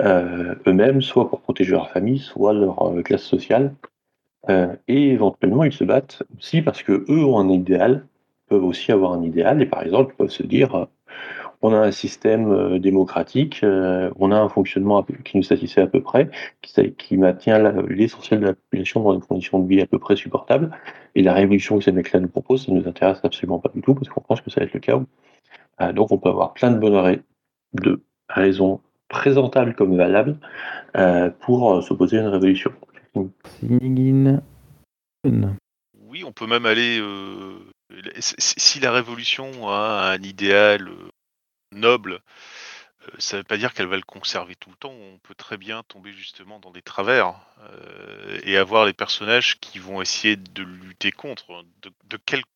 [0.00, 3.72] eux-mêmes, soit pour protéger leur famille, soit leur classe sociale.
[4.48, 8.06] et éventuellement, ils se battent aussi parce que eux ont un idéal,
[8.48, 10.86] peuvent aussi avoir un idéal, et par exemple, ils peuvent se dire
[11.66, 15.88] on a un système euh, démocratique, euh, on a un fonctionnement qui nous satisfait à
[15.88, 16.30] peu près,
[16.62, 20.70] qui, maintient l'essentiel de la population dans des conditions de vie à peu près supportables.
[21.16, 23.82] Et la révolution que ces mecs-là nous proposent, ça ne nous intéresse absolument pas du
[23.82, 25.00] tout, parce qu'on pense que ça va être le cas.
[25.80, 27.20] Euh, donc on peut avoir plein de bonnes
[27.72, 30.38] de raisons présentables comme valables
[31.40, 32.72] pour s'opposer à une révolution.
[36.08, 37.00] Oui, on peut même aller.
[38.10, 40.88] si la révolution a un idéal
[41.72, 42.20] noble,
[43.02, 44.92] euh, ça ne veut pas dire qu'elle va le conserver tout le temps.
[44.92, 49.78] On peut très bien tomber justement dans des travers euh, et avoir les personnages qui
[49.78, 52.46] vont essayer de lutter contre, de, de quelque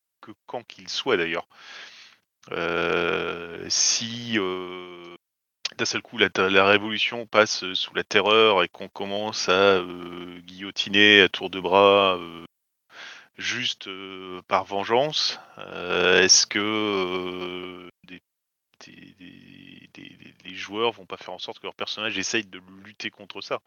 [0.47, 1.47] camp qu'il soit d'ailleurs.
[2.53, 4.39] Euh, si
[5.77, 9.83] d'un seul coup la, révolution passe sous la terreur et qu'on commence à
[10.43, 12.19] guillotiner à tour de bras
[13.39, 13.89] juste
[14.49, 17.90] par vengeance, est-ce que
[18.89, 23.61] les joueurs vont pas faire en sorte que leur personnage essaye de lutter contre ça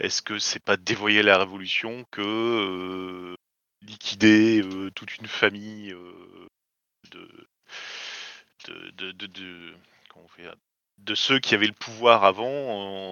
[0.00, 3.36] Est-ce que c'est pas dévoyer la révolution que euh,
[3.82, 6.48] liquider euh, toute une famille euh,
[10.98, 12.46] de, ceux qui avaient le pouvoir avant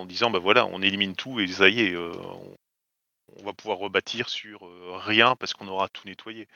[0.00, 4.28] en disant bah voilà on élimine tout et ça y est on va pouvoir rebâtir
[4.28, 4.60] sur
[5.04, 6.46] rien parce qu'on aura tout nettoyé.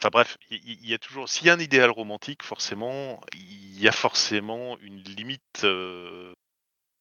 [0.00, 1.28] Enfin bref, il y, a toujours.
[1.28, 5.62] S'il y a un idéal romantique, forcément, il y a forcément une limite.
[5.64, 6.32] Euh,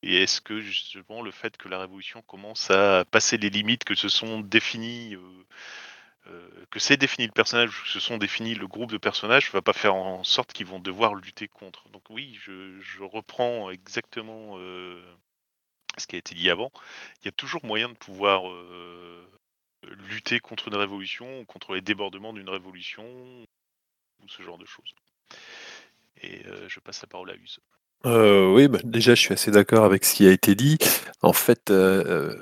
[0.03, 3.95] et est-ce que justement le fait que la révolution commence à passer les limites que
[3.95, 5.45] se sont définies euh,
[6.27, 9.62] euh, que c'est défini le personnage, que se sont définis le groupe de personnages, va
[9.62, 11.89] pas faire en sorte qu'ils vont devoir lutter contre.
[11.89, 14.57] Donc oui, je, je reprends exactement
[15.97, 16.71] ce qui a été dit avant.
[17.21, 18.43] Il y a toujours moyen de pouvoir
[20.10, 23.06] lutter contre une révolution, contre les débordements d'une révolution,
[24.24, 24.94] ou ce genre de choses.
[26.22, 27.60] Et euh, je passe la parole à Use.
[28.06, 30.78] Euh, oui, bah, déjà, je suis assez d'accord avec ce qui a été dit.
[31.22, 32.34] En fait, euh,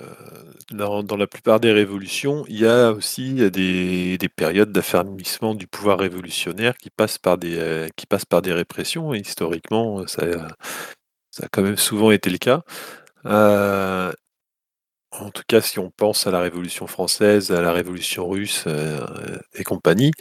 [0.74, 5.66] euh, dans, la plupart des révolutions, il y a aussi des, des périodes d'affermissement du
[5.68, 9.14] pouvoir révolutionnaire qui passent par des, euh, qui passent par des répressions.
[9.14, 10.26] Et historiquement, ça,
[11.32, 12.64] ça a quand même souvent été le cas.
[15.22, 18.66] Euh, en tout cas, si on pense à la Révolution française, à la Révolution russe
[18.68, 19.00] euh,
[19.54, 20.12] et compagnie,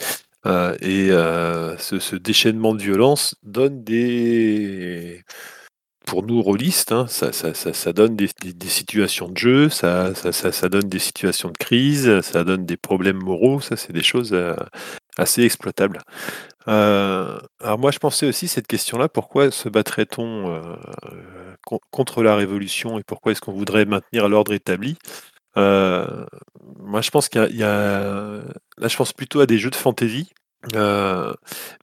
[0.46, 5.24] euh, et euh, ce, ce déchaînement de violence donne des,
[6.06, 8.28] pour nous rôlistes, hein, ça, ça, ça, donne des,
[8.68, 10.12] situations de jeu, ça,
[10.70, 14.54] donne des situations de crise, ça donne des problèmes moraux, ça c'est des choses euh,
[15.16, 16.00] assez exploitables.
[16.68, 20.76] Euh, alors moi je pensais aussi cette question-là, pourquoi se battrait-on euh,
[21.64, 24.96] contre la révolution et pourquoi est-ce qu'on voudrait maintenir l'ordre établi
[25.56, 26.26] Euh,
[26.80, 28.40] Moi je pense qu'il y a,
[28.78, 30.32] là je pense plutôt à des jeux de fantaisie,
[30.74, 31.34] euh,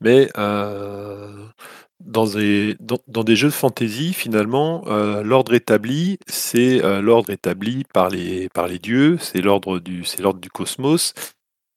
[0.02, 1.46] mais euh,
[2.00, 2.76] dans des,
[3.36, 9.18] jeux de fantasy, finalement, euh, l'ordre établi, c'est l'ordre établi par les, par les dieux,
[9.20, 11.14] c'est l'ordre du cosmos,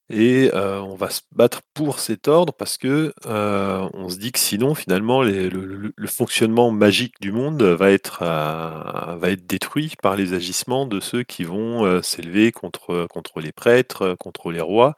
[0.09, 4.75] et on va se battre pour cet ordre parce que on se dit que sinon,
[4.75, 10.99] finalement, le, fonctionnement magique du monde va être, va être détruit par les agissements de
[10.99, 14.95] ceux qui vont s'élever contre, contre les prêtres, contre les rois.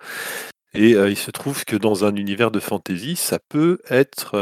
[0.73, 4.35] Et il se trouve que dans un univers de fantasy, ça peut être,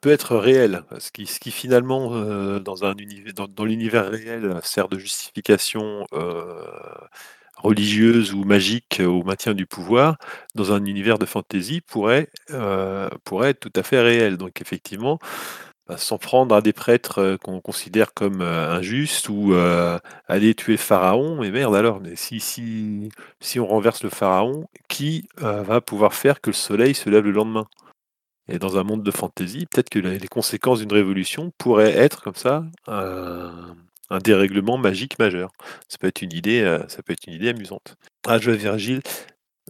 [0.00, 0.84] peut être réel.
[0.98, 2.10] Ce qui, ce qui finalement,
[2.60, 6.06] dans, un univers, dans, l'univers réel, sert de justification
[7.62, 10.16] religieuse ou magique au maintien du pouvoir,
[10.54, 13.08] dans un univers de fantasy, pourrait, euh,
[13.44, 14.36] être tout à fait réel.
[14.36, 15.18] Donc effectivement,
[15.90, 20.54] bah, s'en prendre à des prêtres euh, qu'on considère comme euh, injustes ou euh, aller
[20.54, 23.08] tuer pharaon, mais merde alors, si, si,
[23.40, 27.24] si on renverse le pharaon, qui euh, va pouvoir faire que le soleil se lève
[27.24, 27.66] le lendemain?
[28.48, 32.36] Et dans un monde de fantasy, peut-être que les conséquences d'une révolution pourraient être comme
[32.36, 32.64] ça
[34.10, 35.50] un, dérèglement magique majeur.
[35.88, 37.96] Ça peut être une idée, euh, ça peut être une idée amusante.
[38.26, 39.00] Ah, je Virgile,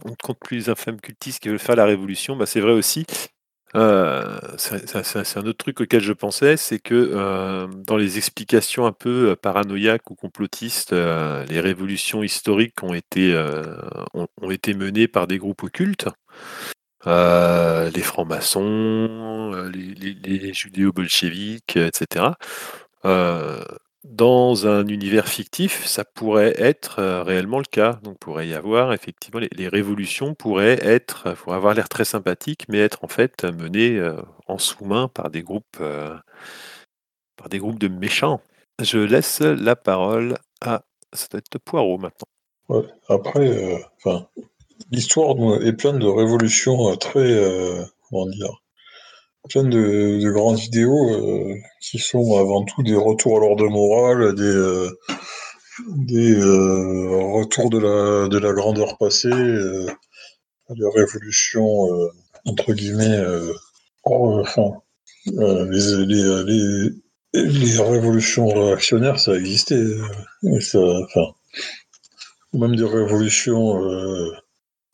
[0.03, 2.71] on ne compte plus les infâmes cultistes qui veulent faire la révolution, bah, c'est vrai
[2.71, 3.05] aussi.
[3.73, 8.91] Euh, c'est un autre truc auquel je pensais, c'est que euh, dans les explications un
[8.91, 13.33] peu paranoïaques ou complotistes, les révolutions historiques ont été,
[14.73, 16.09] menées par des groupes occultes,
[17.05, 22.31] les francs-maçons, les, judéo-bolcheviques, etc.
[24.03, 27.99] dans un univers fictif, ça pourrait être euh, réellement le cas.
[28.03, 32.65] Donc, pourrait y avoir effectivement les, révolutions pourraient être, euh, pourraient avoir l'air très sympathiques,
[32.67, 36.15] mais être en fait menées euh, en sous-main par des groupes, euh,
[37.37, 38.41] par des groupes de méchants.
[38.81, 40.83] Je laisse la parole à
[41.13, 42.27] ça doit Poirot maintenant.
[43.09, 44.19] Après, euh,
[44.91, 48.61] l'histoire est pleine de révolutions euh, très, euh, comment dire,
[49.49, 54.35] pleine de, de grands idéaux euh, qui sont avant tout des retours à l'ordre moral,
[54.35, 54.89] des, euh,
[55.95, 59.87] des euh, retours de la, de la grandeur passée, euh,
[60.69, 62.07] des révolutions euh,
[62.45, 63.23] entre guillemets,
[64.03, 64.71] oh, enfin,
[65.25, 66.89] les, les, les,
[67.33, 69.85] les révolutions réactionnaires, ça existait,
[70.43, 71.33] et ça, enfin,
[72.53, 73.79] même des révolutions,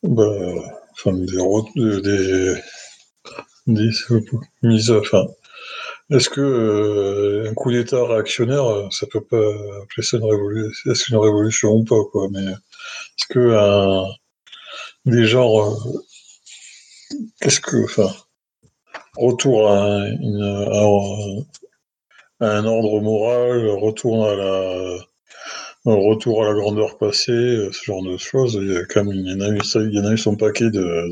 [0.04, 0.30] bah,
[0.94, 2.56] enfin, des, des,
[3.68, 3.90] des
[4.64, 5.26] mises, enfin,
[6.10, 9.38] est-ce que euh, un coup d'État réactionnaire, euh, ça peut pas
[9.84, 13.40] appeler ça une révolution, est-ce une révolution ou pas, quoi, mais est-ce que
[15.06, 16.00] des genres, euh,
[17.42, 18.10] qu'est-ce que, enfin,
[19.18, 20.04] retour à
[22.40, 24.98] un, ordre moral, retour à la,
[25.86, 29.34] retour à la grandeur passée, euh, ce genre de choses, il y a il y
[29.34, 31.10] en a eu, il y en a eu son paquet de-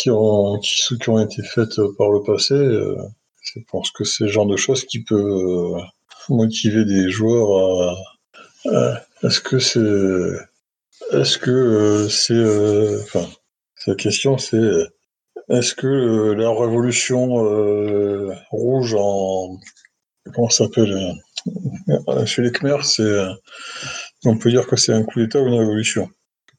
[0.00, 2.54] qui ont, qui, qui ont été faites par le passé.
[2.54, 2.96] euh,
[3.42, 5.80] Je pense que c'est le genre de choses qui peut euh,
[6.28, 7.50] motiver des joueurs
[8.68, 13.26] à, est-ce que c'est, est-ce que euh, c'est, euh, enfin,
[13.86, 14.70] la question c'est,
[15.48, 19.58] est-ce que euh, la révolution euh, rouge en,
[20.34, 20.92] comment ça s'appelle,
[22.08, 23.32] euh, chez les Khmers, c'est, euh,
[24.24, 26.08] on peut dire que c'est un coup d'État ou une révolution.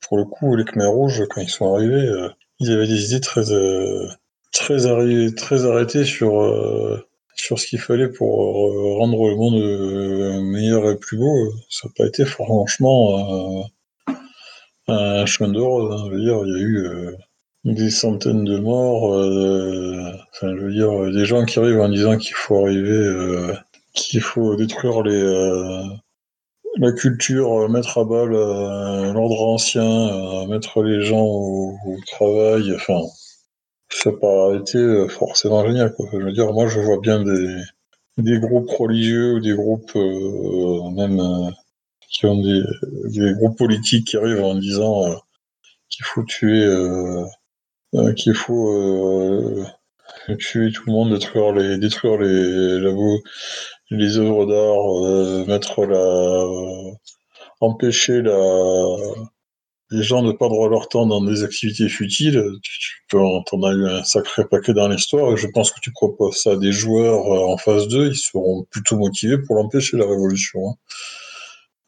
[0.01, 2.29] Pour le coup, les Khmers rouges, quand ils sont arrivés, euh,
[2.61, 4.07] ils avaient des idées très, euh,
[4.53, 10.43] très, arrêt- très arrêtées sur, euh, sur ce qu'il fallait pour euh, rendre le monde
[10.51, 11.51] meilleur et plus beau.
[11.69, 13.65] Ça n'a pas été franchement,
[14.87, 15.91] un chemin de rose.
[15.93, 16.05] hein.
[16.09, 17.15] Je veux dire, il y a eu
[17.75, 19.13] des centaines de morts.
[20.41, 23.53] je veux dire, des gens qui arrivent en disant qu'il faut arriver,
[23.93, 25.21] qu'il faut détruire les,
[26.77, 32.73] la culture, euh, mettre à bas le- l'ordre ancien, euh, mettre les gens au, travail.
[32.75, 33.01] Enfin,
[33.89, 35.93] ça n'a pas été euh, forcément génial.
[35.93, 36.07] Quoi.
[36.11, 41.19] Je veux dire, moi, je vois bien des, groupes religieux ou des groupes euh, même
[41.19, 41.51] euh,
[42.09, 42.61] qui ont des,
[43.09, 45.15] des groupes politiques qui arrivent en disant euh,
[45.89, 47.25] qu'il faut tuer, euh,
[47.95, 49.65] euh, qu'il faut euh,
[50.39, 53.21] tuer tout le monde, détruire les, détruire les, la vo-
[53.91, 56.45] les œuvres d'art, euh, mettre la,
[57.61, 58.35] empêcher la,
[59.91, 62.43] les gens de perdre leur temps dans des activités futiles.
[63.09, 66.37] Tu, en- as eu un sacré paquet dans l'histoire et je pense que tu proposes
[66.37, 70.05] ça à des joueurs euh, en phase 2, ils seront plutôt motivés pour l'empêcher la
[70.07, 70.69] révolution.
[70.69, 70.75] hein.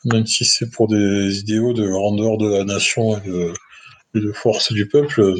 [0.05, 4.87] Même si c'est pour des idéaux de grandeur de la nation et de force du
[4.87, 5.35] peuple,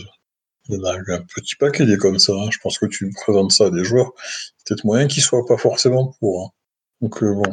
[0.70, 2.34] il y en a un petit paquet des comme ça.
[2.34, 2.50] hein.
[2.52, 4.12] Je pense que tu présentes ça à des joueurs,
[4.66, 6.46] peut-être moyen qu'ils soient pas forcément pour.
[6.46, 6.50] hein.
[7.02, 7.44] Donc euh, bon,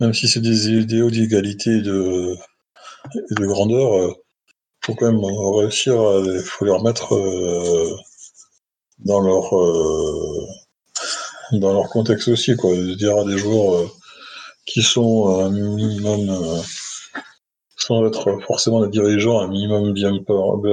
[0.00, 2.36] même si c'est des idéaux d'égalité et de,
[3.30, 4.12] et de grandeur, euh,
[4.84, 5.22] faut quand même
[5.58, 7.96] réussir à il faut les remettre euh,
[9.00, 10.46] dans leur euh,
[11.52, 13.90] dans leur contexte aussi quoi de dire à des joueurs
[14.66, 16.62] qui sont un minimum
[17.76, 20.12] sans être forcément des dirigeants un minimum bien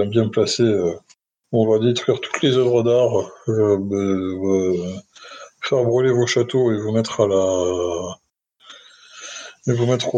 [0.07, 0.63] bien, placés
[1.51, 3.15] on va détruire toutes les œuvres d'art
[3.49, 4.95] euh, euh,
[5.63, 8.17] faire brûler vos châteaux et vous mettre à la
[9.67, 10.09] et vous mettre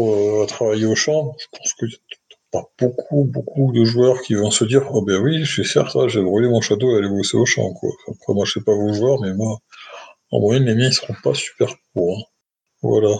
[0.42, 1.86] à travailler au champ je pense que
[2.52, 6.20] pas beaucoup, beaucoup de joueurs qui vont se dire Oh ben oui, je ça, je
[6.20, 7.72] vais brûler mon château et aller bosser au champ.
[7.74, 7.90] Quoi.
[8.08, 9.58] Après, moi, je sais pas vos joueurs, mais moi,
[10.32, 12.18] en moyenne, les miens, ils seront pas super pour.
[12.18, 12.22] hein.
[12.82, 13.16] Voilà.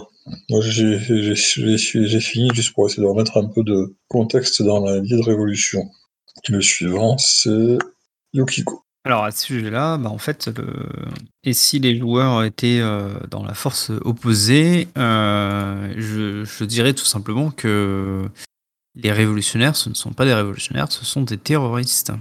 [0.49, 4.63] Moi, j'ai j'ai- j'ai- j'ai fini juste pour essayer de remettre un peu de contexte
[4.63, 5.83] dans la vie de révolution.
[6.49, 7.77] Le suivant, c'est
[9.05, 10.89] Alors à ce sujet-là, bah, en fait, le...
[11.43, 17.51] et si les joueurs étaient euh, dans la force opposée, euh, je, dirais tout simplement
[17.51, 18.29] que
[18.95, 22.13] les révolutionnaires, ce ne sont pas des révolutionnaires, ce sont des terroristes.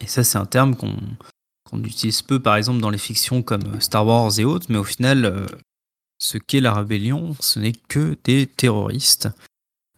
[0.00, 4.06] Et ça, c'est un terme qu'on utilise peu, par exemple, dans les fictions comme Star
[4.06, 5.46] Wars et autres, mais au final, euh,
[6.18, 9.28] ce qu'est la rébellion, ce n'est que des terroristes,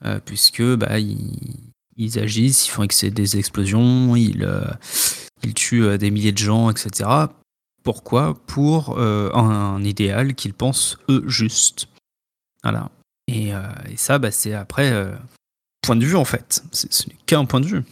[0.04, 4.48] euh, puisque bah, ils, agissent, ils font des explosions, ils,
[5.42, 7.08] ils tuent euh, des milliers de gens, etc.
[7.82, 8.34] Pourquoi?
[8.46, 11.88] Pour euh, un, idéal qu'ils pensent eux juste.
[12.62, 12.90] Voilà.
[13.28, 13.62] Et, euh,
[13.96, 14.92] ça, bah, c'est après
[15.82, 16.64] point de vue en fait.
[16.72, 17.84] Ce n'est qu'un point de vue.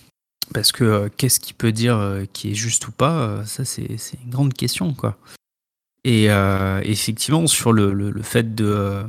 [0.52, 3.88] Parce que qu'est-ce qui peut dire qui est juste ou pas Ça, c'est
[4.24, 5.16] une grande question, quoi.
[6.04, 6.26] Et
[6.83, 9.04] effectivement, sur le, fait de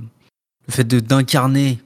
[0.67, 1.79] le fait d'incarner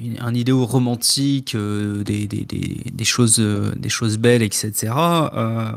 [0.00, 4.92] une- un idéal romantique, euh, des, des, des, choses, euh, des choses belles, etc.
[5.34, 5.72] euh,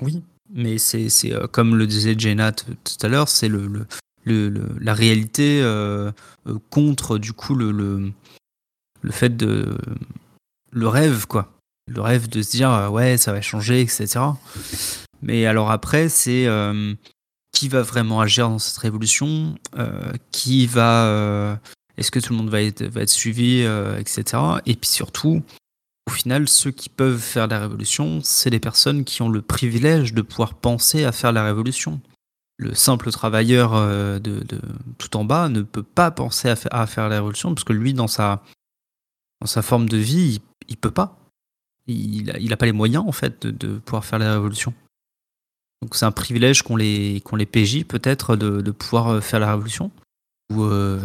[0.00, 4.68] oui, mais c'est euh, comme le disait Jenna tout à l'heure, c'est le, le, le-
[4.80, 6.10] la réalité euh,
[6.46, 8.12] euh, contre du coup le, le,
[9.02, 9.76] le fait de
[10.72, 11.52] le rêve quoi,
[11.92, 14.06] le rêve de se dire euh, ouais ça va changer, etc.
[15.22, 16.94] Mais alors après c'est euh,
[17.52, 21.56] qui va vraiment agir dans cette révolution, euh, qui va euh,
[21.96, 24.42] est-ce que tout le monde va être, suivi, euh, etc.
[24.66, 25.42] Et puis surtout,
[26.06, 30.14] au final, ceux qui peuvent faire la révolution, c'est les personnes qui ont le privilège
[30.14, 32.00] de pouvoir penser à faire la révolution.
[32.58, 34.42] Le simple travailleur euh, de,
[34.98, 37.72] tout en bas ne peut pas penser à, fa- à faire la révolution parce que
[37.72, 38.42] lui, dans sa,
[39.40, 41.18] dans forme de vie, il, il peut pas.
[41.88, 44.74] Il n'a pas les moyens en fait de, pouvoir faire la révolution.
[45.82, 49.90] Donc c'est un privilège qu'ont les, PJ peut-être de, de pouvoir euh, faire la révolution.
[50.54, 51.00] Ou, euh,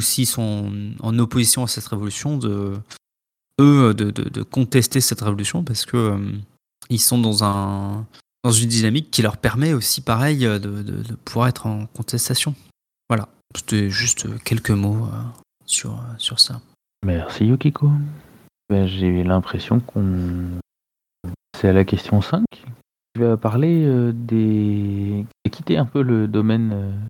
[0.00, 2.74] s'ils sont en opposition à cette révolution, de,
[3.60, 6.18] eux de, de- de contester cette révolution parce que euh,
[6.90, 8.06] ils sont dans un
[8.44, 12.54] dans une dynamique qui leur permet aussi pareil euh, de, de- pouvoir être en contestation.
[13.08, 15.22] Voilà, c'était juste quelques mots euh,
[15.66, 16.60] sur, sur ça.
[17.04, 17.90] Merci Yukiko.
[18.70, 20.60] Ben, J'ai l'impression qu'on.
[21.60, 22.44] C'est à la question 5.
[23.16, 25.24] Je vais parler des.
[25.50, 27.08] quitter un peu le domaine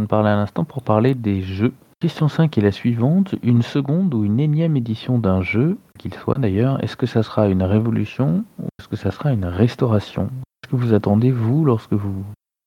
[0.00, 1.72] on parlait à l'instant pour parler des jeux.
[2.00, 3.34] Question 5 est la suivante.
[3.42, 7.48] Une seconde ou une énième édition d'un jeu, qu'il soit d'ailleurs, est-ce que ça sera
[7.48, 10.30] une révolution ou est-ce que ça sera une restauration?
[10.62, 12.24] Est-ce que vous attendez, vous, lorsque vous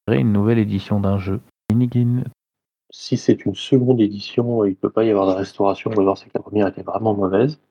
[0.08, 1.40] verrez une nouvelle édition d'un jeu?
[1.72, 2.26] Inigine,
[2.90, 6.18] Si c'est une seconde édition, il ne peut pas y avoir de restauration, ou alors
[6.18, 7.62] c'est que la première était vraiment mauvaise.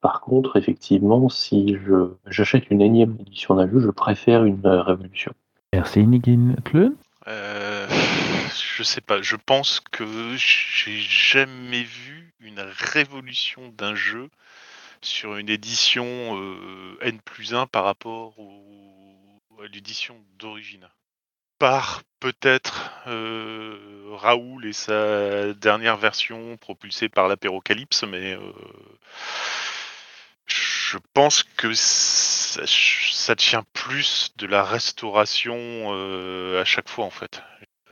[0.00, 5.32] Par contre, effectivement, si je j'achète une énième édition d'un jeu, je préfère une révolution.
[5.72, 6.56] Merci Inigine.
[6.64, 6.96] Tleu
[7.28, 7.86] Euh,
[8.76, 14.28] je sais pas, je pense que j'ai jamais vu une révolution d'un jeu
[15.00, 16.04] sur une édition
[16.38, 18.34] euh, N plus 1 par rapport
[19.58, 20.86] à l'édition d'origine.
[21.58, 28.52] Par peut-être euh, Raoul et sa dernière version propulsée par l'apérocalypse, mais euh,
[30.44, 35.94] je pense que ça, ça tient plus de la restauration
[36.60, 37.40] à chaque fois en fait.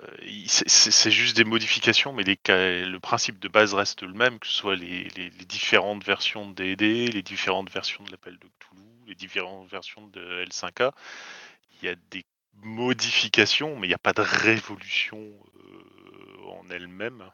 [0.00, 0.06] Euh,
[0.46, 4.76] c'est- juste des modifications, mais le principe de base reste le même, que ce soit
[4.76, 5.08] les,
[5.46, 10.44] différentes versions de D&D, les différentes versions de l'appel de Cthulhu, les différentes versions de
[10.44, 10.92] L5A.
[11.80, 12.24] Il y a des
[12.62, 15.18] modifications, mais il n'y a pas de révolution
[15.58, 17.30] euh, en elle-même.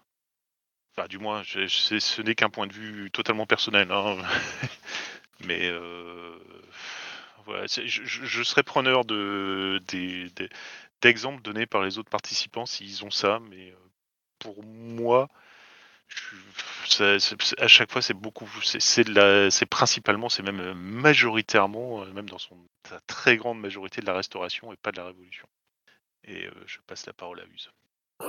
[0.96, 3.90] Enfin, du moins, je- ce n'est qu'un point de vue totalement personnel.
[3.90, 4.18] hein.
[5.44, 6.38] mais euh,
[7.46, 9.80] voilà, je, serais preneur de,
[11.02, 13.76] d'exemples donnés par les autres participants s'ils ont ça, mais euh,
[14.38, 15.28] pour moi,
[17.58, 22.56] à chaque fois, c'est beaucoup, c'est, principalement, c'est même euh, majoritairement, euh, même dans son
[23.06, 25.46] très grande majorité de la restauration et pas de la révolution.
[26.24, 27.70] Et je passe la parole à Use.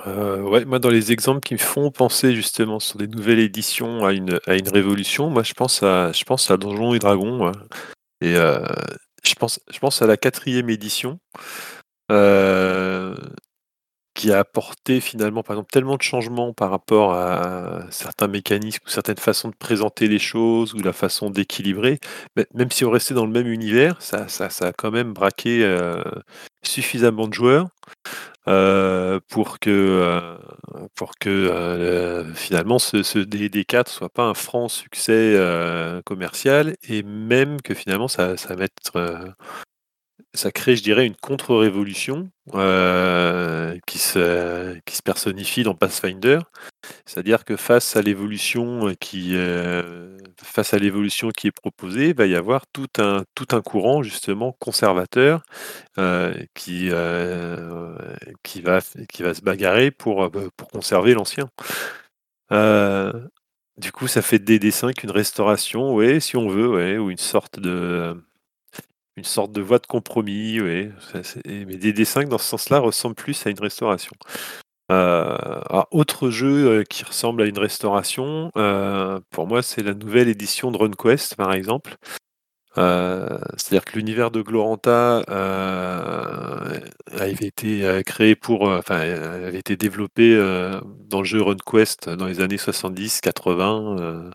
[0.07, 4.05] Euh, ouais, moi, dans les exemples qui me font penser justement sur des nouvelles éditions
[4.05, 7.51] à une, à une révolution, moi, je pense à, je pense à Donjons et Dragons.
[8.21, 11.19] Et je pense, je pense à la quatrième édition,
[12.11, 13.15] euh,
[14.13, 18.89] qui a apporté finalement, par exemple, tellement de changements par rapport à certains mécanismes ou
[18.89, 21.99] certaines façons de présenter les choses ou la façon d'équilibrer.
[22.53, 25.63] Même si on restait dans le même univers, ça, ça, ça a quand même braqué
[25.63, 26.03] euh,
[26.61, 27.69] suffisamment de joueurs
[28.47, 30.37] euh, pour que,
[30.95, 35.37] pour que finalement ce, ce DD4 soit pas un franc succès
[36.05, 38.55] commercial et même que finalement ça, ça
[38.95, 39.27] euh,
[40.33, 46.39] ça crée, je dirais, une contre-révolution euh, qui, se, qui personnifie dans Pathfinder.
[47.05, 50.17] C'est-à-dire que face à l'évolution qui, euh,
[50.71, 54.53] à l'évolution qui est proposée, il va y avoir tout un, tout un courant justement
[54.59, 55.43] conservateur
[55.97, 57.95] euh, qui, euh,
[58.43, 58.79] qui, va,
[59.09, 61.49] qui va se bagarrer pour, euh, pour conserver l'ancien.
[62.51, 63.11] Euh,
[63.77, 67.17] du coup, ça fait des dessins qu'une restauration, ouais, si on veut, ouais, ou une
[67.17, 68.15] sorte de
[69.17, 70.59] une sorte de voie de compromis,
[71.23, 74.13] c'est- Mais des dessins dans ce sens-là ressemblent plus à une restauration.
[74.91, 75.37] Euh,
[75.91, 80.71] autre jeu euh, qui ressemble à une restauration, euh, pour moi, c'est la nouvelle édition
[80.71, 81.95] de RunQuest, par exemple.
[82.75, 85.23] C'est-à-dire que l'univers de Gloranta
[87.11, 90.35] avait été créé pour, enfin, avait été développé
[91.09, 94.31] dans le jeu RunQuest dans les années 70, 80, euh, euh,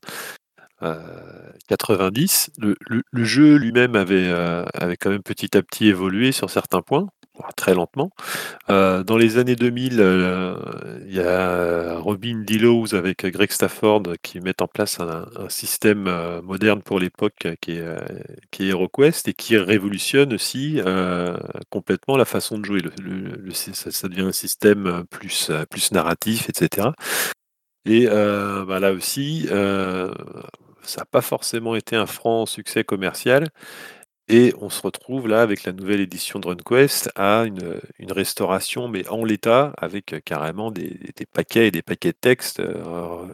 [1.68, 2.51] 90.
[2.59, 7.07] Le, jeu lui-même avait, euh, avait quand même petit à petit évolué sur certains points,
[7.57, 8.11] très lentement.
[8.70, 10.55] Euh, dans les années 2000, euh,
[11.07, 16.11] il y a Robin Delos avec Greg Stafford qui mettent en place un, système
[16.43, 17.85] moderne pour l'époque qui est,
[18.51, 20.81] qui est HeroQuest et qui révolutionne aussi
[21.70, 22.81] complètement la façon de jouer.
[23.53, 26.89] Ça, devient un système plus, plus narratif, etc.
[27.85, 29.49] Et bah, là aussi,
[30.87, 33.49] ça n'a pas forcément été un franc succès commercial.
[34.28, 37.80] Et on se retrouve là avec la nouvelle édition de RunQuest à une,
[38.11, 40.99] restauration, mais en l'état, avec euh, carrément des,
[41.32, 42.82] paquets et des paquets de textes euh,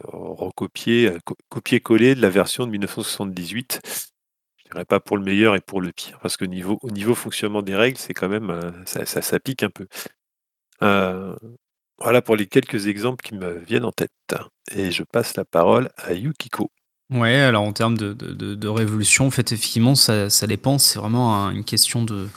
[0.05, 3.81] recopiés, euh, co- copiés-collés de la version de 1978.
[4.57, 7.15] Je dirais pas pour le meilleur et pour le pire, parce que niveau, au niveau
[7.15, 9.21] fonctionnement des règles, c'est quand même ça, ça,
[9.61, 9.87] un peu.
[11.99, 14.11] Voilà pour les quelques exemples qui me viennent en tête.
[14.75, 16.72] Et je passe la parole à Yukiko.
[17.11, 20.77] Ouais, alors en termes de, de, de- révolution, en fait, effectivement, ça, ça dépend.
[20.77, 22.27] C'est vraiment un- une question de,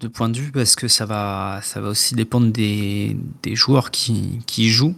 [0.00, 3.90] de point de vue parce que ça va, ça va aussi dépendre des, des joueurs
[3.90, 4.94] qui, qui jouent.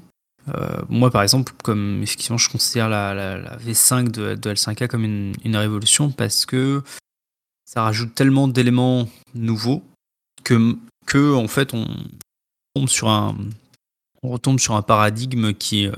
[0.54, 4.86] Euh, moi, par exemple, comme effectivement, je considère la, la- la V5 de, de L5A
[4.88, 6.82] comme une, une révolution parce que
[7.64, 9.82] ça rajoute tellement d'éléments nouveaux
[10.44, 10.76] que,
[11.06, 11.86] que en fait, on
[12.86, 13.34] sur un,
[14.22, 15.92] on retombe sur un paradigme qui, euh,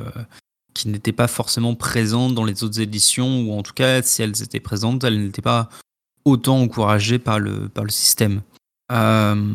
[0.78, 4.42] qui n'était pas forcément présent dans les autres éditions, ou en tout cas, si elles
[4.42, 5.68] étaient présentes, elles n'étaient pas
[6.24, 8.42] autant encouragées par le, par le système.
[8.92, 9.54] Euh,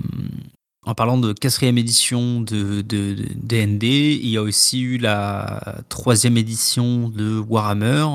[0.85, 5.77] en parlant de quatrième édition de, de, de DND, il y a aussi eu la
[5.87, 8.05] troisième édition de Warhammer,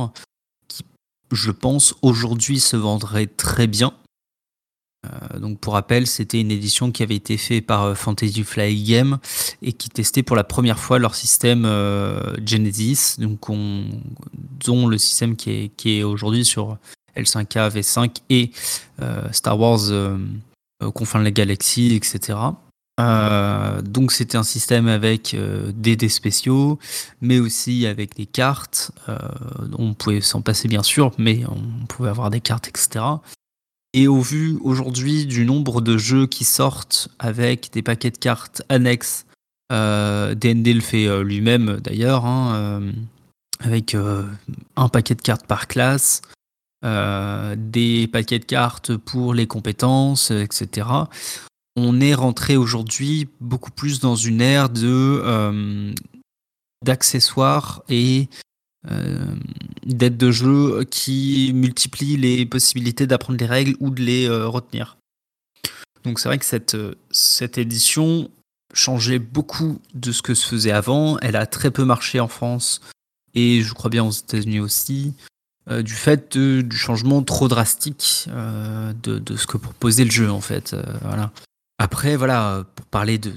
[0.69, 0.85] qui,
[1.33, 3.95] je pense, aujourd'hui se vendrait très bien.
[5.07, 8.85] Euh, donc pour rappel, c'était une édition qui avait été faite par euh, Fantasy Flight
[8.87, 9.19] Game
[9.63, 13.85] et qui testait pour la première fois leur système euh, Genesis, donc on-
[14.65, 16.79] dont le système qui est, aujourd'hui sur
[17.17, 18.51] L5K, V5 et
[19.33, 19.81] Star Wars
[20.95, 22.39] Confins de la Galaxie, etc.
[22.99, 25.37] Donc c'était un système avec
[25.75, 26.79] des dés spéciaux,
[27.21, 28.93] mais aussi avec des cartes.
[29.79, 33.05] On pouvait s'en passer bien sûr, mais on pouvait avoir des cartes, etc.
[33.95, 38.63] Et au vu aujourd'hui du nombre de jeux qui sortent avec des paquets de cartes
[38.69, 39.25] annexes,
[39.71, 42.83] D&D le fait lui-même d'ailleurs, hein,
[43.61, 43.97] avec
[44.77, 46.23] un paquet de cartes par classe,
[46.83, 50.87] des paquets de cartes pour les compétences, etc
[51.79, 55.93] on est rentré aujourd'hui beaucoup plus dans une ère de euh,
[56.85, 58.29] d'accessoires et
[58.91, 59.35] euh,
[59.85, 64.99] d'aides de jeu qui multiplient les possibilités d'apprendre les règles ou de les euh, retenir.
[66.05, 66.77] Donc c'est vrai que cette,
[67.11, 68.31] cette édition
[68.73, 71.19] changeait beaucoup de ce que se faisait avant.
[71.19, 72.81] Elle a très peu marché en France
[73.35, 75.15] et je crois bien aux États-Unis aussi.
[75.69, 80.77] du fait du changement trop drastique de, de, ce que proposait le jeu en fait.
[81.03, 81.33] voilà.
[81.79, 83.33] Après, voilà, pour parler de,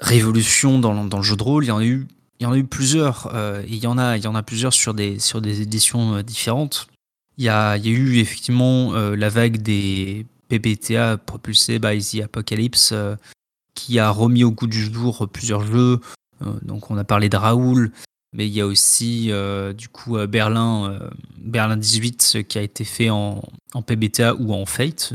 [0.00, 2.06] révolution dans, le jeu de rôle, il y en a eu,
[2.38, 3.30] il y en a eu plusieurs.
[3.34, 6.16] Euh, il y en a, il y en a plusieurs sur des, sur des éditions
[6.16, 6.88] euh, différentes.
[7.36, 12.00] Il y, a, il y a eu effectivement euh, la vague des PBTA propulsés by
[12.00, 12.92] The Apocalypse
[13.74, 16.00] qui a remis au goût du jour plusieurs jeux.
[16.62, 17.92] donc on a parlé de Raoul,
[18.32, 19.30] mais il y a aussi
[19.76, 20.98] du coup Berlin,
[21.36, 23.42] Berlin 18 qui a été fait en,
[23.74, 25.12] en PBTA ou en Fate.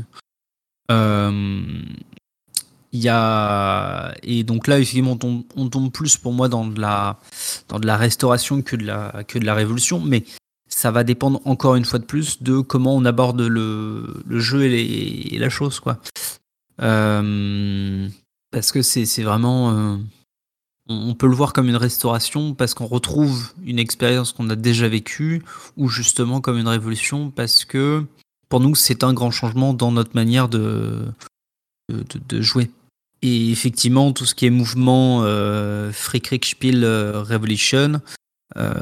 [2.93, 5.17] Il y a et donc là effectivement
[5.55, 7.19] on tombe, plus pour moi dans de la
[7.67, 10.23] dans la restauration que de la que de la révolution mais
[10.69, 14.65] ça va dépendre encore une fois de plus de comment on aborde le, le jeu
[14.65, 15.99] et, la chose quoi
[16.81, 18.07] euh,
[18.51, 19.97] parce que c'est vraiment euh,
[20.87, 24.87] on peut le voir comme une restauration parce qu'on retrouve une expérience qu'on a déjà
[24.87, 25.43] vécue
[25.77, 28.05] ou justement comme une révolution parce que
[28.49, 31.07] pour nous, c'est un grand changement dans notre manière de,
[31.89, 32.69] de, jouer.
[33.25, 38.01] Et effectivement, tout ce qui est mouvement euh, Spiel euh, Revolution
[38.57, 38.73] euh,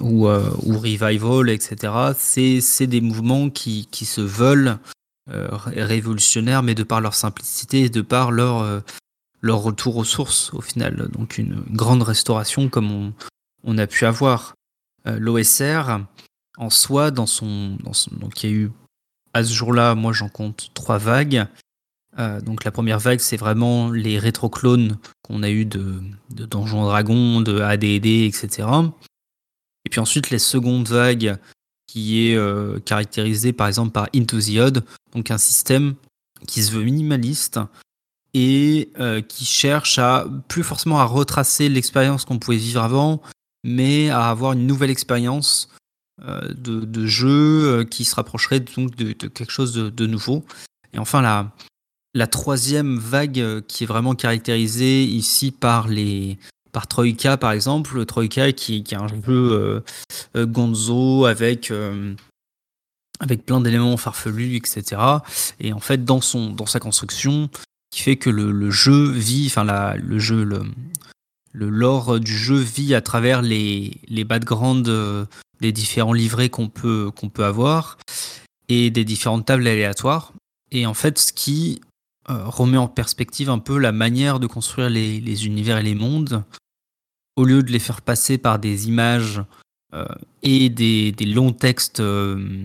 [0.00, 4.78] ou, euh, ou, Revival, etc., c'est des mouvements qui, qui se veulent
[5.26, 8.82] révolutionnaires, mais de par leur simplicité et de par leur,
[9.40, 11.08] leur retour aux sources, au final.
[11.12, 13.12] Donc une grande restauration comme on,
[13.64, 14.54] on a pu avoir.
[15.06, 15.98] L'OSR,
[16.58, 18.70] en soi, dans son, dans son, donc il y a eu
[19.32, 21.46] à ce jour-là, moi j'en compte trois vagues.
[22.18, 26.00] Euh, donc la première vague, c'est vraiment les rétroclones qu'on a eu de,
[26.30, 28.68] de Donjons Dragons, de AD&D, etc.
[29.84, 31.36] Et puis ensuite les secondes vagues,
[31.86, 35.94] qui est euh, caractérisée par exemple par Into the Odd, donc un système
[36.46, 37.60] qui se veut minimaliste
[38.32, 43.22] et euh, qui cherche à plus forcément à retracer l'expérience qu'on pouvait vivre avant,
[43.64, 45.68] mais à avoir une nouvelle expérience
[46.20, 50.44] de, jeu qui se rapprocherait donc de, quelque chose de, nouveau.
[50.92, 51.52] Et enfin, la,
[52.14, 56.38] la troisième vague euh, qui est vraiment caractérisée ici par les
[56.72, 59.82] par Troika par exemple, Troika qui, qui est un jeu
[60.34, 61.72] gonzo avec
[63.20, 65.00] avec plein d'éléments farfelus, etc.
[65.60, 67.48] Et en fait, dans son dans sa construction,
[67.92, 70.62] qui fait que le, le jeu vit, enfin la, le jeu, le,
[71.52, 74.90] le lore du jeu vit à travers les, les backgrounds
[75.60, 77.98] des différents livrets qu'on peut, qu'on peut avoir
[78.68, 80.32] et des différentes tables aléatoires.
[80.70, 81.93] Et en fait, ce qui euh,
[82.26, 86.42] remet en perspective un peu la manière de construire les, univers et les mondes,
[87.36, 89.42] au lieu de les faire passer par des images
[89.94, 90.06] euh,
[90.42, 92.64] et des, longs textes euh,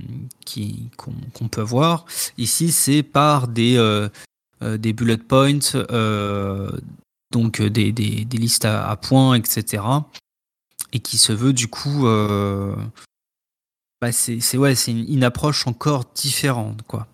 [0.98, 2.06] qu'on, peut avoir,
[2.38, 3.78] ici c'est par des,
[4.62, 5.60] bullet points,
[7.32, 9.82] donc des, listes à, points, etc
[10.92, 12.76] et qui se veut du coup euh,
[14.02, 17.08] bah c'est ouais c'est une, approche encore différente quoi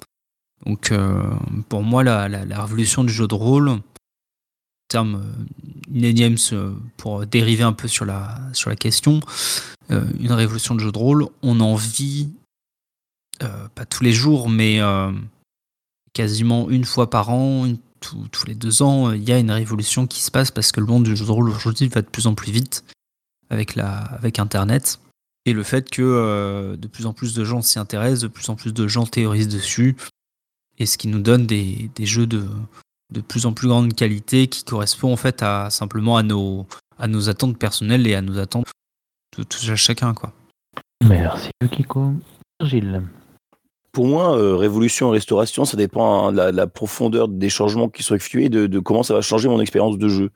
[0.65, 1.23] donc euh,
[1.69, 2.27] pour moi la,
[2.61, 3.79] révolution du jeu de rôle
[4.87, 5.45] terme euh,
[5.93, 6.35] une énième
[6.97, 9.19] pour dériver un peu sur la question
[9.89, 12.31] une révolution de jeu de rôle on en vit
[13.39, 14.79] pas tous les jours mais
[16.13, 17.67] quasiment une fois par an
[17.99, 20.87] tous les deux ans il y a une révolution qui se passe parce que le
[20.87, 22.83] monde du jeu de rôle aujourd'hui va de plus en plus vite
[23.49, 24.99] avec, la, avec Internet.
[25.45, 28.49] Et le fait que euh, de plus en plus de gens s'y intéressent, de plus
[28.49, 29.95] en plus de gens théorisent dessus,
[30.77, 32.45] et ce qui nous donne des, des jeux de,
[33.13, 36.65] de plus en plus grande qualité qui correspond en fait à simplement à nos,
[36.97, 38.67] à nos attentes personnelles et à nos attentes
[39.37, 40.13] de tout chacun.
[40.13, 40.33] Quoi.
[41.03, 42.13] Merci Kiko.
[42.61, 43.03] Gilles.
[43.91, 47.49] Pour moi, euh, révolution et restauration, ça dépend hein, de, la, de la profondeur des
[47.49, 50.31] changements qui sont effectués, de, de comment ça va changer mon expérience de jeu.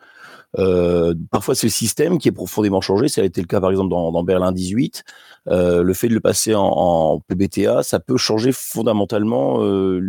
[0.57, 3.07] Euh, parfois, c'est le système qui est profondément changé.
[3.07, 5.03] Ça a été le cas, par exemple, dans, Berlin 18.
[5.47, 9.63] Euh, le fait de le passer en, PBTA, ça peut changer fondamentalement.
[9.63, 10.01] Euh,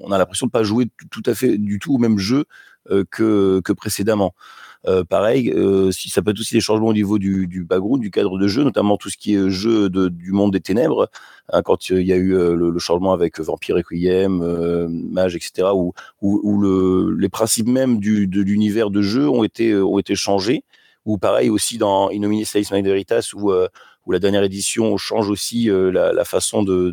[0.00, 2.44] on a l'impression de pas jouer tout, à fait du tout au même jeu
[2.90, 4.34] euh, que précédemment.
[4.86, 8.10] Euh, pareil, euh, si ça peut être aussi des changements au niveau du, background, du
[8.10, 11.10] cadre de jeu, notamment tout ce qui est jeu du monde des ténèbres,
[11.52, 14.38] hein, quand il y a eu euh, le, changement avec Vampire Requiem,
[15.10, 19.76] Mage, etc., où, où, où le, les principes même de l'univers de jeu ont été,
[19.76, 20.64] ont été changés,
[21.04, 26.24] ou pareil aussi dans Innominis Salis Veritas, où, où la dernière édition change aussi la,
[26.24, 26.92] façon de,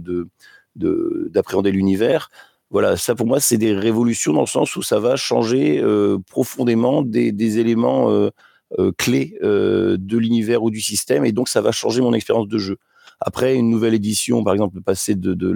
[0.76, 2.30] de, d'appréhender l'univers
[2.76, 6.18] voilà, ça pour moi, c'est des révolutions dans le sens où ça va changer euh,
[6.30, 8.32] profondément des, éléments euh,
[8.80, 12.58] euh, clés de l'univers ou du système, et donc ça va changer mon expérience de
[12.58, 12.78] jeu.
[13.22, 15.56] Après, une nouvelle édition, par exemple, passer de, de,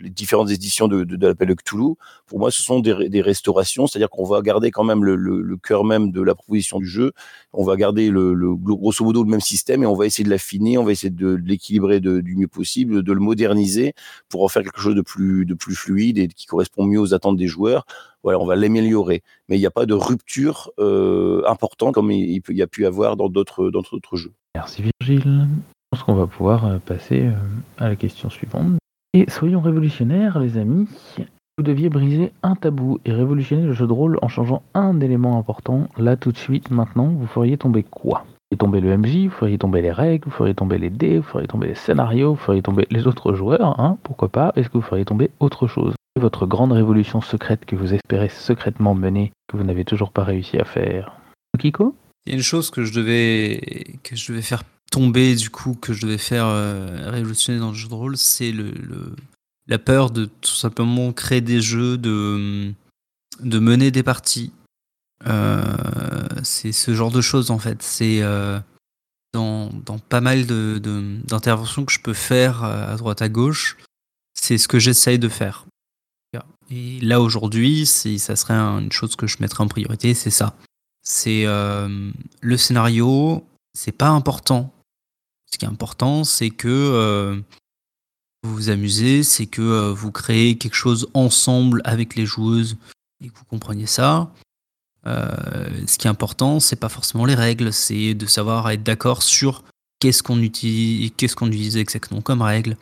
[0.00, 1.94] les différentes éditions de, de, de l'appel de Cthulhu,
[2.26, 5.84] pour moi, ce sont des, restaurations, c'est-à-dire qu'on va garder quand même le, le, cœur
[5.84, 7.12] même de la proposition du jeu,
[7.52, 10.30] on va garder le, le, grosso modo le même système et on va essayer de
[10.30, 13.94] l'affiner, on va essayer de, l'équilibrer du mieux possible, de le moderniser
[14.28, 17.14] pour en faire quelque chose de plus, de plus fluide et qui correspond mieux aux
[17.14, 17.84] attentes des joueurs.
[18.22, 22.42] Voilà, on va l'améliorer, mais il n'y a pas de rupture euh, importante comme il,
[22.48, 24.32] y a pu avoir dans d'autres, dans d'autres jeux.
[24.54, 25.48] Merci Virgile.
[25.92, 27.32] Je pense qu'on va pouvoir euh, passer euh,
[27.76, 28.78] à la question suivante.
[29.12, 30.86] Et soyons révolutionnaires, les amis.
[31.58, 35.36] Vous deviez briser un tabou et révolutionner le jeu de rôle en changeant un élément
[35.36, 35.88] important.
[35.98, 38.24] Là, tout de suite, maintenant, vous feriez tomber quoi?
[38.24, 41.18] Vous feriez tomber le MJ, vous feriez tomber les règles, vous feriez tomber les dés,
[41.18, 44.52] vous feriez tomber les scénarios, vous feriez tomber les autres joueurs, hein, pourquoi pas?
[44.54, 45.94] Est-ce que vous feriez tomber autre chose?
[46.20, 50.56] Votre grande révolution secrète que vous espérez secrètement mener, que vous n'avez toujours pas réussi
[50.56, 51.16] à faire?
[51.58, 55.50] Kiko Il y a une chose que je devais, que je devais faire tomber du
[55.50, 58.74] coup que je devais faire euh, révolutionner dans le jeu de rôle, c'est le,
[59.68, 62.72] la peur de tout simplement créer des jeux, de,
[63.40, 64.52] de mener des parties.
[65.26, 65.62] Euh,
[66.42, 67.82] c'est ce genre de choses en fait.
[67.82, 68.58] C'est euh,
[69.32, 73.76] dans, dans, pas mal d'interventions de, que je peux faire à droite à gauche,
[74.34, 75.66] c'est ce que j'essaye de faire.
[76.72, 80.54] Et là aujourd'hui, ça serait une chose que je mettrais en priorité, c'est ça.
[81.02, 84.72] C'est le scénario, c'est pas important
[85.52, 87.36] ce qui est important, c'est que euh,
[88.42, 92.76] vous vous amusez, c'est que euh, vous créez quelque chose ensemble avec les joueuses
[93.22, 94.30] et que vous compreniez ça.
[95.06, 99.22] Euh, ce qui est important, c'est pas forcément les règles, c'est de savoir être d'accord
[99.22, 99.64] sur
[99.98, 102.76] qu'est-ce qu'on utilise, qu'est-ce qu'on utilise exactement comme règle,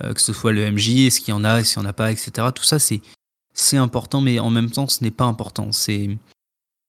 [0.00, 1.94] que ce soit le MJ, est-ce qu'il y en a, est-ce qu'il n'y en a
[1.94, 2.48] pas, etc.
[2.54, 5.72] Tout ça, c'est important, mais en même temps, ce n'est pas important.
[5.72, 6.18] C'est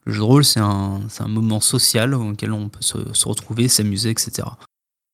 [0.05, 4.09] le jeu de rôle, c'est un, un moment social auquel on peut se retrouver, s'amuser,
[4.09, 4.47] etc.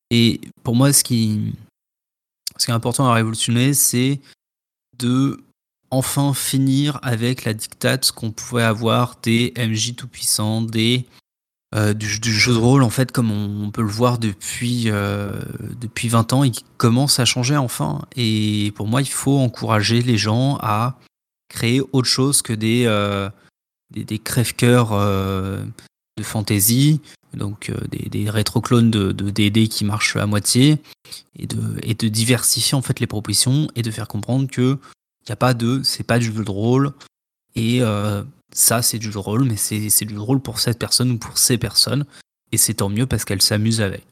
[0.09, 1.53] Et pour moi, ce qui,
[2.57, 4.19] ce qui est important à révolutionner, c'est
[4.97, 5.43] de
[5.89, 11.05] enfin finir avec la dictate qu'on pouvait avoir des MJ tout puissants, des
[11.75, 15.33] euh, du, jeu de rôle en fait comme on, peut le voir depuis euh,
[15.81, 18.01] depuis 20 ans qui commence à changer enfin.
[18.15, 20.97] Et pour moi, il faut encourager les gens à
[21.49, 23.29] créer autre chose que des euh,
[23.91, 24.91] des, des crève-cœurs
[26.17, 27.01] de fantasy,
[27.33, 30.81] donc euh, des, des rétroclones de, DD qui marchent à moitié,
[31.37, 34.77] et de, diversifier en fait les propositions et de faire comprendre que
[35.25, 36.93] il a pas de, c'est pas du jeu de rôle,
[37.55, 41.11] et euh, ça c'est du jeu rôle, mais c'est du jeu rôle pour cette personne
[41.11, 42.05] ou pour ces personnes,
[42.51, 44.05] et c'est tant mieux parce qu'elles s'amusent avec.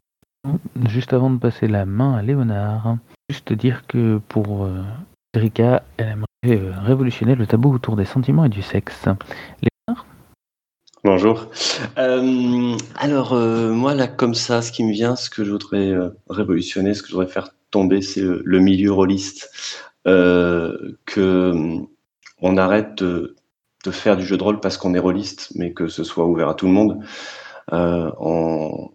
[0.88, 2.98] Juste avant de passer la main à Léonard,
[3.30, 4.82] juste dire que pour euh,
[5.36, 5.50] elle
[5.98, 9.06] aimerait euh, révolutionner le tabou autour des sentiments et du sexe.
[11.06, 11.50] Bonjour.
[11.98, 15.92] Euh, alors, euh, moi, là, comme ça, ce qui me vient, ce que je voudrais
[15.92, 19.48] euh, révolutionner, ce que je voudrais faire tomber, c'est le, milieu rôliste.
[20.04, 21.52] que
[22.42, 23.36] on arrête de,
[23.88, 26.54] faire du jeu de rôle parce qu'on est rôliste, mais que ce soit ouvert à
[26.54, 26.98] tout le monde.
[27.70, 28.90] on,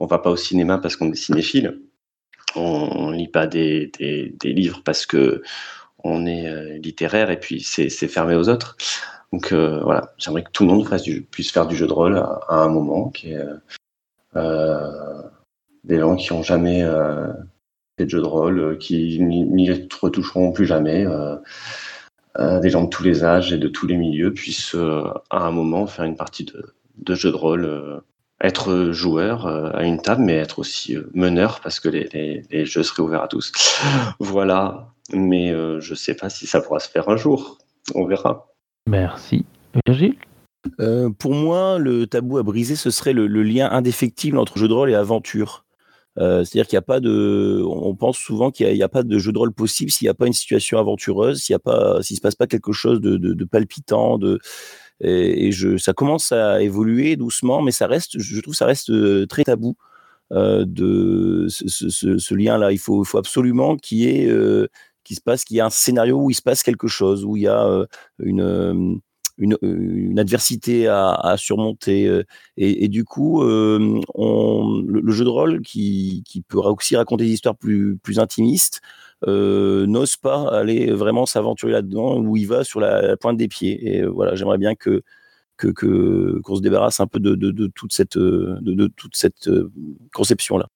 [0.00, 1.80] on va pas au cinéma parce qu'on est cinéphile.
[2.56, 3.92] On, lit pas des,
[4.42, 5.42] livres parce que
[6.02, 8.76] on est littéraire et puis c'est fermé aux autres.
[9.36, 10.88] Donc euh, voilà, j'aimerais que tout le monde
[11.30, 13.44] puisse faire du jeu de rôle à, un moment, qui est
[14.34, 15.22] euh,
[15.84, 17.32] des gens qui n'ont jamais euh,
[17.98, 21.04] fait de jeu de rôle, qui n'y retoucheront plus jamais.
[22.38, 24.74] des gens de tous les âges et de tous les milieux puissent
[25.30, 28.02] à un moment faire une partie de, jeu de rôle
[28.40, 32.66] être joueur euh, à une table, mais être aussi euh, meneur parce que les, les,
[32.66, 33.52] jeux seraient ouverts à tous.
[34.18, 37.58] Voilà, mais euh, je ne sais pas si ça pourra se faire un jour.
[37.94, 38.48] On verra.
[38.86, 39.44] Merci.
[39.86, 40.14] Virgile?
[40.80, 44.72] Euh, Pour moi, le tabou à briser, ce serait le, lien indéfectible entre jeu de
[44.72, 45.64] rôle et aventure.
[46.18, 49.32] Euh, C'est-à-dire qu'il a pas de, on pense souvent qu'il n'y a, pas de jeu
[49.32, 52.16] de rôle possible s'il n'y a pas une situation aventureuse, s'il n'y a pas, s'il
[52.16, 54.18] se passe pas quelque chose de, palpitant,
[55.00, 58.90] et, ça commence à évoluer doucement, mais ça reste, je trouve, ça reste
[59.28, 59.76] très tabou
[60.32, 62.72] euh, de ce, lien-là.
[62.72, 64.66] Il faut, absolument qu'il y ait, euh,
[65.06, 67.36] qu'il se passe, qu'il y ait un scénario où il se passe quelque chose, où
[67.36, 67.86] il y a euh,
[68.18, 69.00] une
[69.38, 72.22] une, une, adversité à, surmonter.
[72.56, 77.32] Et, du coup, euh, on, le, jeu de rôle qui, qui, peut aussi raconter des
[77.32, 78.80] histoires plus, intimistes
[79.26, 83.96] euh, n'ose pas aller vraiment s'aventurer là-dedans, où il va sur la, pointe des pieds.
[83.96, 85.02] Et voilà, j'aimerais bien que
[85.60, 89.50] qu'on que, se débarrasse un peu de, de, toute cette de, de toute cette
[90.14, 90.66] conception là.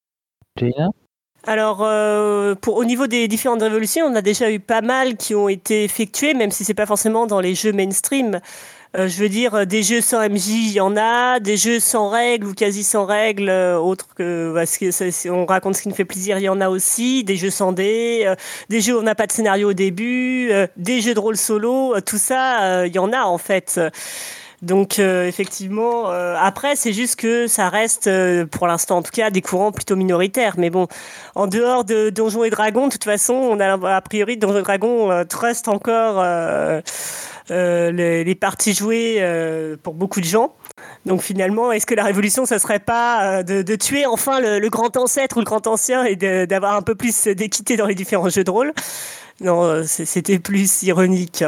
[1.47, 5.35] Alors, euh, pour, au niveau des différentes révolutions, on a déjà eu pas mal qui
[5.35, 8.41] ont été effectuées, même si c'est pas forcément dans les jeux mainstream.
[8.97, 12.09] Euh, je veux dire, des jeux sans MJ, il y en a, des jeux sans
[12.09, 15.95] règles ou quasi sans règles, euh, autres que parce que on raconte ce qui nous
[15.95, 18.35] fait plaisir, il y en a aussi, des jeux sans dés, euh,
[18.69, 21.37] des jeux où on n'a pas de scénario au début, euh, des jeux de rôle
[21.37, 23.81] solo, tout ça, il y en a en fait.
[24.63, 29.11] Donc euh, effectivement, euh, après c'est juste que ça reste, euh, pour l'instant en tout
[29.11, 30.55] cas, des courants plutôt minoritaires.
[30.59, 30.87] Mais bon,
[31.35, 34.63] en dehors de Donjons et Dragons, de toute façon, on a a priori Donjons et
[34.63, 36.23] Dragons trust encore
[37.49, 40.55] les, parties jouées pour beaucoup de gens.
[41.07, 45.39] Donc finalement, est-ce que la révolution, ça serait pas de, tuer enfin le, grand ancêtre
[45.39, 48.51] ou le grand ancien et d'avoir un peu plus d'équité dans les différents jeux de
[48.51, 48.73] rôle?
[49.41, 51.45] Non, c'était plus ironique.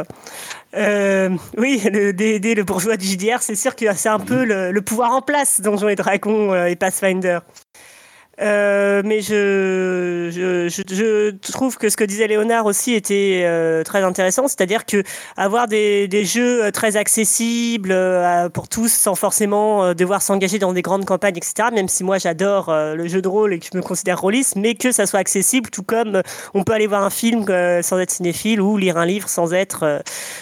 [0.75, 4.81] Euh, oui, le le bourgeois du JDR, c'est sûr que c'est un peu le, le,
[4.81, 7.39] pouvoir en place, Donjons et Dragons euh, et Pathfinder.
[8.41, 14.85] Euh, mais je, trouve que ce que disait Léonard aussi était euh, très intéressant, c'est-à-dire
[14.85, 15.03] que
[15.37, 20.81] avoir des, jeux très accessibles euh, pour tous sans forcément euh, devoir s'engager dans des
[20.81, 21.69] grandes campagnes, etc.
[21.71, 24.55] Même si moi j'adore euh, le jeu de rôle et que je me considère rôliste,
[24.55, 26.21] mais que ça soit accessible, tout comme
[26.53, 27.45] on peut aller voir un film
[27.81, 30.01] sans être cinéphile ou lire un livre sans être,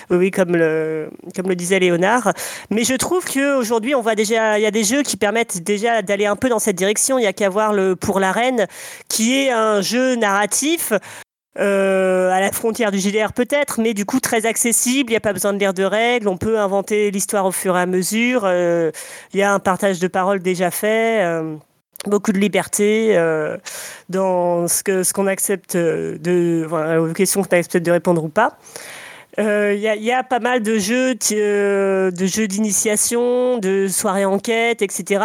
[0.10, 2.34] oui, comme le, comme le disait Léonard.
[2.70, 6.50] Mais je trouve qu'aujourd'hui il y a des jeux qui permettent déjà d'aller un peu
[6.50, 7.20] dans cette direction.
[7.20, 8.68] Il y a qu'à voir le pour la reine,
[9.08, 10.94] qui est un jeu narratif.
[11.60, 15.22] Euh, à la frontière du GDR peut-être, mais du coup très accessible, il n'y a
[15.22, 18.44] pas besoin de lire de règles, on peut inventer l'histoire au fur et à mesure,
[18.46, 18.90] euh,
[19.34, 21.58] il y a un partage de paroles déjà fait, euh,
[22.06, 23.18] beaucoup de liberté
[24.08, 26.66] dans ce que ce qu'on accepte de,
[26.98, 28.58] aux questions qu'on accepte de répondre ou pas.
[29.38, 34.26] Il euh, y, y, a, pas mal de jeux, euh, de jeux d'initiation, de soirées
[34.26, 35.24] enquête, etc.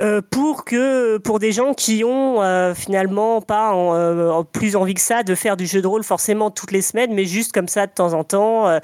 [0.00, 4.94] Euh, pour que pour des gens qui ont euh, finalement pas en, euh, plus envie
[4.94, 7.68] que ça de faire du jeu de rôle forcément toutes les semaines, mais juste comme
[7.68, 8.78] ça de temps en temps.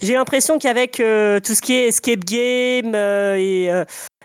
[0.00, 3.70] J'ai l'impression qu'avec tout ce qui est escape game et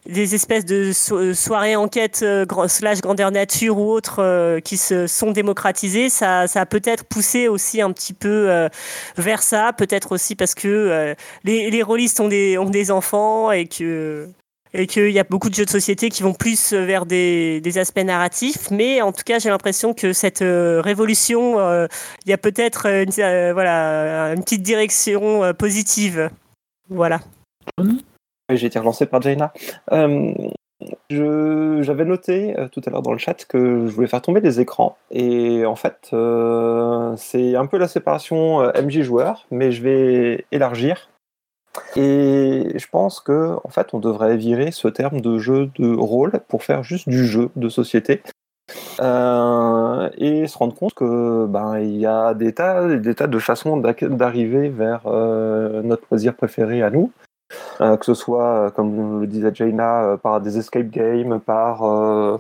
[0.06, 5.08] des espèces de so soirées enquête euh, slash grandeur nature ou autres euh, qui se
[5.08, 8.70] sont démocratisées, ça, a peut-être poussé aussi un petit peu euh,
[9.18, 13.52] vers ça, peut-être aussi parce que euh, les, les rôlistes ont des, ont des enfants
[13.52, 14.30] et que
[14.74, 18.00] et qu'il y a beaucoup de jeux de société qui vont plus vers des, aspects
[18.00, 21.88] narratifs, mais en tout cas j'ai l'impression que cette euh, révolution, euh,
[22.26, 26.30] il y a peut-être une, euh, voilà, une petite direction positive.
[26.90, 27.20] Voilà.
[28.50, 29.54] J'ai été relancé par Jaina.
[29.92, 30.34] Euh,
[31.10, 34.60] J'avais noté euh, tout à l'heure dans le chat que je voulais faire tomber des
[34.60, 34.98] écrans.
[35.12, 40.46] Et en fait, euh, c'est un peu la séparation euh, MJ joueur, mais je vais
[40.52, 41.10] élargir.
[41.96, 46.40] Et je pense que en fait, on devrait virer ce terme de jeu de rôle
[46.48, 48.22] pour faire juste du jeu de société.
[49.00, 53.78] Et se rendre compte que ben il y a des tas, des tas de façons
[53.78, 57.12] d'arriver vers notre loisir préféré à nous.
[57.82, 62.38] Euh, que ce soit, comme le disait Jaina, euh, par des escape games, par euh,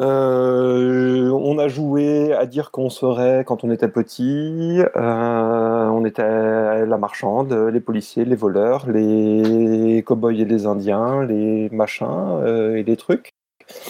[0.00, 4.80] euh, on a joué à dire qu'on serait quand on était petit.
[4.96, 11.68] Euh, on était la marchande, les policiers, les voleurs, les cow-boys et les indiens, les
[11.70, 13.30] machins euh, et les trucs.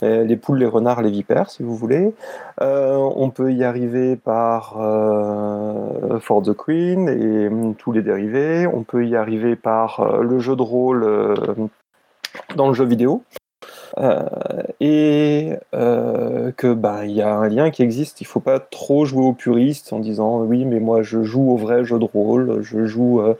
[0.02, 2.14] Les poules, les renards, les vipères, si vous voulez.
[2.60, 8.66] Euh, on peut y arriver par euh, For the Queen et hum, tous les dérivés.
[8.66, 11.34] On peut y arriver par euh, le jeu de rôle
[12.56, 13.22] dans le jeu vidéo.
[13.98, 14.24] Euh,
[14.80, 18.20] et euh, que bah il y a un lien qui existe.
[18.20, 21.56] Il faut pas trop jouer au puriste en disant oui mais moi je joue au
[21.56, 23.34] vrai jeu de rôle, je joue euh,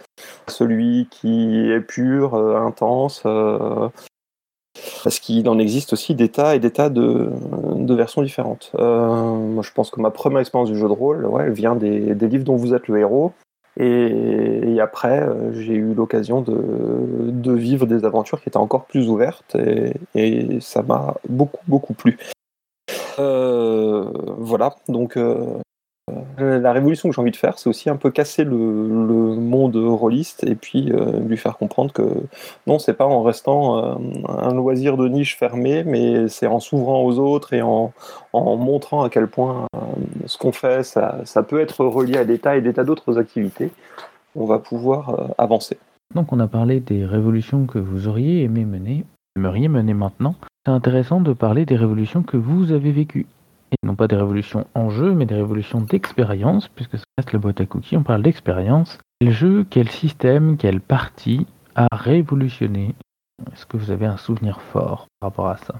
[0.46, 3.24] celui qui est pur, intense
[5.02, 7.30] parce qu'il en existe aussi des tas et des tas de,
[7.94, 8.72] versions différentes.
[8.78, 11.76] Euh, moi, je pense que ma première expérience du jeu de rôle, ouais, elle vient
[11.76, 13.32] des, livres dont vous êtes le héros.
[13.76, 19.56] Et, après, euh, j'ai eu l'occasion de, vivre des aventures qui étaient encore plus ouvertes
[20.14, 22.18] et, ça m'a beaucoup, beaucoup plu.
[23.18, 25.16] Euh, voilà, donc
[26.38, 30.44] la révolution que j'ai envie de faire, c'est aussi un peu casser le, monde rôliste
[30.44, 32.02] et puis euh, lui faire comprendre que
[32.66, 33.94] non, c'est pas en restant euh,
[34.28, 37.92] un loisir de niche fermé, mais c'est en s'ouvrant aux autres et en,
[38.32, 39.78] en montrant à quel point euh,
[40.26, 43.18] ce qu'on fait, ça, ça peut être relié à des tas et des tas d'autres
[43.18, 43.70] activités.
[44.36, 45.78] On va pouvoir euh, avancer.
[46.14, 49.04] Donc on a parlé des révolutions que vous auriez aimé mener,
[49.36, 50.34] aimeriez mener maintenant.
[50.66, 53.26] C'est intéressant de parler des révolutions que vous avez vécues.
[53.82, 57.60] Non pas des révolutions en jeu, mais des révolutions d'expérience, puisque ça reste la boîte
[57.60, 58.98] à cookies, on parle d'expérience.
[59.20, 62.94] Quel jeu, quel système, quelle partie a révolutionné?
[63.52, 65.74] Est-ce que vous avez un souvenir fort par rapport à ça?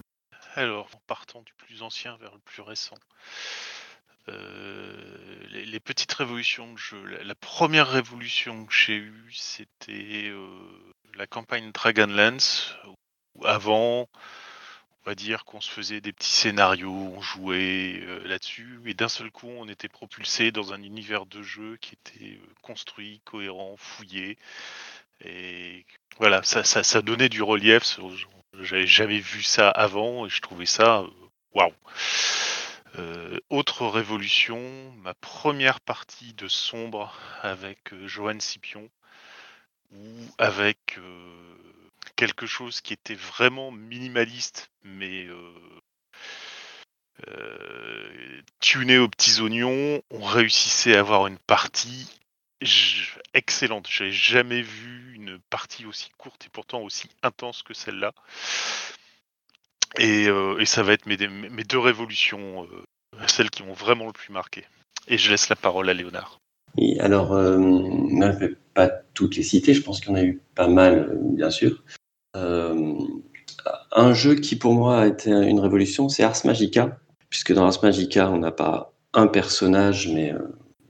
[0.56, 2.96] Alors, en partant du plus ancien vers le plus récent.
[4.28, 4.96] Euh,
[5.50, 7.04] les, petites révolutions de jeu.
[7.04, 10.48] La, la première révolution que j'ai eue, c'était euh,
[11.16, 12.74] la campagne Dragonlance.
[13.34, 14.08] Où avant,
[15.04, 19.08] on va dire qu'on se faisait des petits scénarios, on jouait euh, là-dessus, et d'un
[19.08, 23.76] seul coup, on était propulsé dans un univers de jeu qui était euh, construit, cohérent,
[23.76, 24.38] fouillé.
[25.24, 25.84] Et
[26.18, 27.98] voilà, ça, ça, donnait du relief.
[28.60, 31.08] J'avais jamais vu ça avant et je trouvais ça euh,
[31.52, 31.72] waouh.
[32.98, 38.38] Euh, autre révolution, ma première partie de Sombre avec euh, Johan
[39.92, 40.06] ou
[40.38, 40.98] avec
[42.16, 45.26] quelque chose qui était vraiment minimaliste, mais
[48.60, 52.08] tuné aux petits oignons, on réussissait à avoir une partie
[53.34, 53.86] excellente.
[53.90, 58.12] J'avais jamais vu une partie aussi courte et pourtant aussi intense que celle-là.
[59.98, 60.28] Et,
[60.64, 62.66] ça va être mes, deux révolutions,
[63.26, 64.64] celles qui m'ont vraiment le plus marqué.
[65.06, 66.40] Et je laisse la parole à Léonard.
[66.76, 70.24] Et alors, je ne vais pas toutes les citer, je pense qu'il y en a
[70.24, 71.84] eu pas mal, euh, bien sûr.
[72.36, 72.98] Euh,
[73.92, 76.98] un jeu qui pour moi a été une révolution, c'est Ars Magica,
[77.30, 80.38] puisque dans Ars Magica, on n'a pas un personnage, mais euh,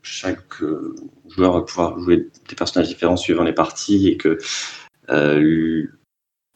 [0.03, 0.95] chaque euh,
[1.29, 4.39] joueur va pouvoir jouer des personnages différents suivant les parties, et que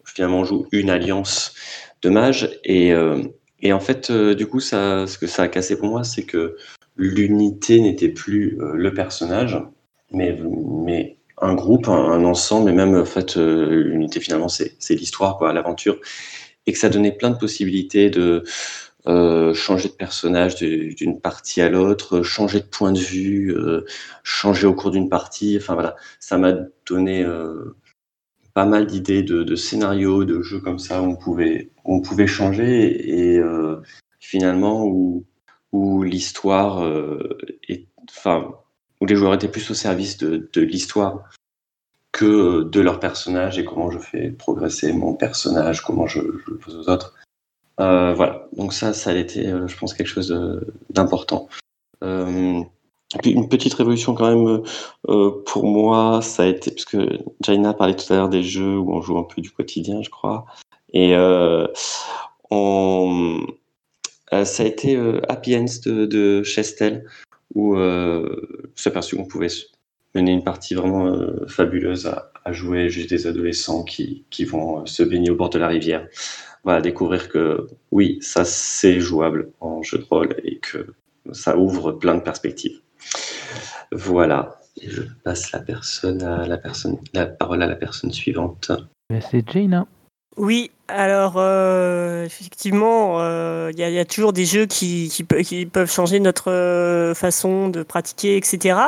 [0.04, 1.54] finalement on joue une alliance
[2.02, 2.58] de mages.
[2.64, 6.56] Et, en fait, du coup, ce que ça a cassé pour moi, c'est que
[6.96, 9.58] l'unité n'était plus le personnage,
[10.10, 15.52] mais un groupe, un, ensemble, et même en fait, euh, l'unité finalement, c'est l'histoire, quoi,
[15.52, 15.98] l'aventure,
[16.66, 18.44] et que ça donnait plein de possibilités de
[19.06, 23.84] euh, changer de personnage d'une partie à l'autre, changer de point de vue, euh,
[24.22, 25.56] changer au cours d'une partie.
[25.56, 26.52] Enfin voilà, ça m'a
[26.86, 27.76] donné euh,
[28.58, 33.08] pas mal d'idées de, scénarios, de jeux comme ça où on pouvait, on pouvait changer
[33.08, 33.80] et euh,
[34.20, 35.24] finalement où,
[35.72, 38.52] où l'histoire euh, est, enfin,
[39.00, 41.24] où les joueurs étaient plus au service de, l'histoire
[42.12, 46.76] que de leur personnage et comment je fais progresser mon personnage, comment je, le pose
[46.76, 47.14] aux autres.
[47.80, 50.34] Euh, voilà, donc ça, ça a été, euh, je pense, quelque chose
[50.90, 51.48] d'important.
[52.02, 52.62] Euh,
[53.24, 54.62] une petite révolution quand même
[55.08, 58.76] euh, pour moi, ça a été parce que Jaina parlait tout à l'heure des jeux
[58.76, 60.44] où on joue un peu du quotidien, je crois,
[60.92, 61.66] et euh,
[62.50, 63.46] on,
[64.32, 67.06] euh, ça a été euh, Happy Ends de, de Chestel
[67.54, 69.48] où euh, s'est aperçu qu'on pouvait
[70.14, 74.80] mener une partie vraiment euh, fabuleuse à, à jouer juste des adolescents qui, qui vont
[74.80, 76.06] euh, se baigner au bord de la rivière.
[76.64, 80.94] Voilà, découvrir que oui, ça c'est jouable en jeu de rôle et que
[81.32, 82.80] ça ouvre plein de perspectives.
[83.92, 84.60] Voilà.
[84.80, 88.70] Et je passe la personne à la personne la parole à la personne suivante.
[89.30, 89.86] C'est Jaina.
[90.36, 95.66] Oui, alors euh, effectivement, euh, il y, y a toujours des jeux qui, qui, qui
[95.66, 98.78] peuvent changer notre euh, façon de pratiquer, etc.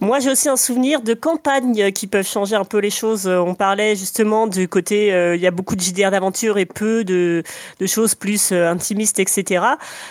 [0.00, 3.28] Moi, j'ai aussi un souvenir de campagnes qui peuvent changer un peu les choses.
[3.28, 7.04] On parlait justement du côté, euh, il y a beaucoup de JDR d'aventure et peu
[7.04, 7.44] de,
[7.78, 9.64] de choses plus intimistes, etc.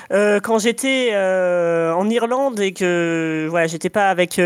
[0.10, 4.40] Quand j'étais en Irlande et que voilà, j'étais pas avec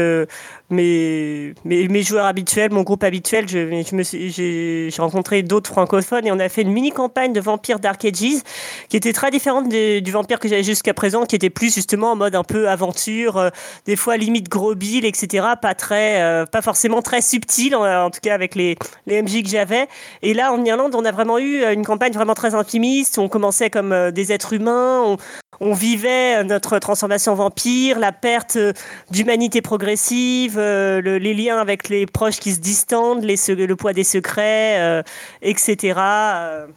[0.72, 6.32] mes, mes, joueurs habituels, mon groupe habituel, je, je j'ai j'ai rencontré d'autres francophones et
[6.32, 8.42] on a fait une mini campagne de Vampire Dark Ages
[8.90, 12.16] qui était très différente du vampire que j'avais jusqu'à présent, qui était plus justement en
[12.16, 13.50] mode un peu aventure, euh,
[13.86, 15.48] des fois limite gros bill, etc.
[15.62, 19.50] Pas très, euh, pas forcément très subtil, en, tout cas avec les, les MJ que
[19.50, 19.88] j'avais.
[20.22, 23.18] Et là, en Irlande, on a vraiment eu euh, une campagne vraiment très intimiste.
[23.18, 25.02] On commençait comme des êtres humains.
[25.06, 25.18] On,
[25.62, 28.74] on vivait notre transformation vampire, la perte euh,
[29.12, 34.04] d'humanité progressive, euh, le- les liens avec les proches qui se distendent, le poids des
[34.04, 35.04] secrets, euh,
[35.44, 36.00] etc.
[36.00, 36.68] euh,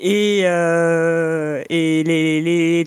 [0.00, 2.86] et, euh, les,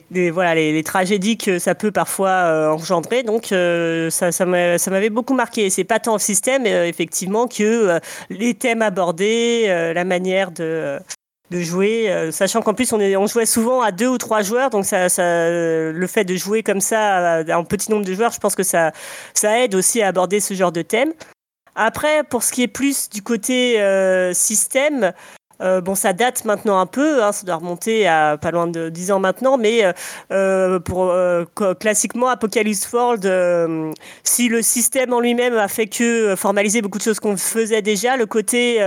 [0.83, 3.21] tragédies que ça peut parfois euh, engendrer.
[3.23, 5.69] Donc, euh, ça, ça m'a- ça m'avait beaucoup marqué.
[5.69, 7.99] C'est pas tant le système, euh, effectivement, que euh,
[8.31, 10.97] les thèmes abordés, euh, la manière de,
[11.59, 14.85] jouer, euh, sachant qu'en plus on, est, jouait souvent à deux ou trois joueurs, donc
[14.85, 18.39] ça, ça, le fait de jouer comme ça à un petit nombre de joueurs, je
[18.39, 18.91] pense que ça,
[19.33, 21.11] ça aide aussi à aborder ce genre de thème.
[21.75, 25.11] Après, pour ce qui est plus du côté euh, système,
[25.61, 28.89] euh, bon, ça date maintenant un peu, hein, ça doit remonter à pas loin de
[28.89, 29.93] 10 ans maintenant, mais euh,
[30.31, 31.13] euh pour
[31.79, 37.19] classiquement Apocalypse World, si le système en lui-même a fait que formaliser beaucoup de choses
[37.19, 38.79] qu'on faisait déjà, le côté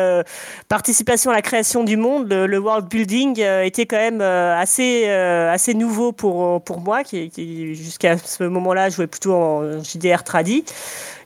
[0.68, 6.12] participation à la création du monde, le, world building était quand même assez assez nouveau
[6.12, 10.64] pour pour moi, qui, jusqu'à ce moment-là jouait plutôt en JDR tradi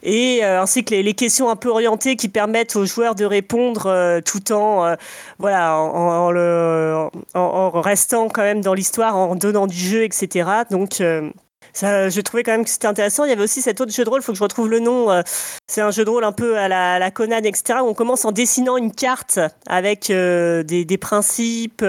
[0.02, 4.20] et ainsi que les, les, questions un peu orientées qui permettent aux joueurs de répondre
[4.24, 4.96] tout en
[5.38, 10.48] voilà, en, le, en, restant quand même dans l'histoire, en donnant du jeu, etc.
[10.70, 11.30] Donc, euh,
[11.72, 13.24] ça, je trouvais quand même que c'était intéressant.
[13.24, 14.80] Il y avait aussi cet autre jeu de rôle, il faut que je retrouve le
[14.80, 15.10] nom.
[15.10, 15.22] Euh,
[15.66, 17.80] c'est un jeu de rôle un peu à la, la Conan, etc.
[17.82, 21.84] On commence en dessinant une carte avec euh, des, principes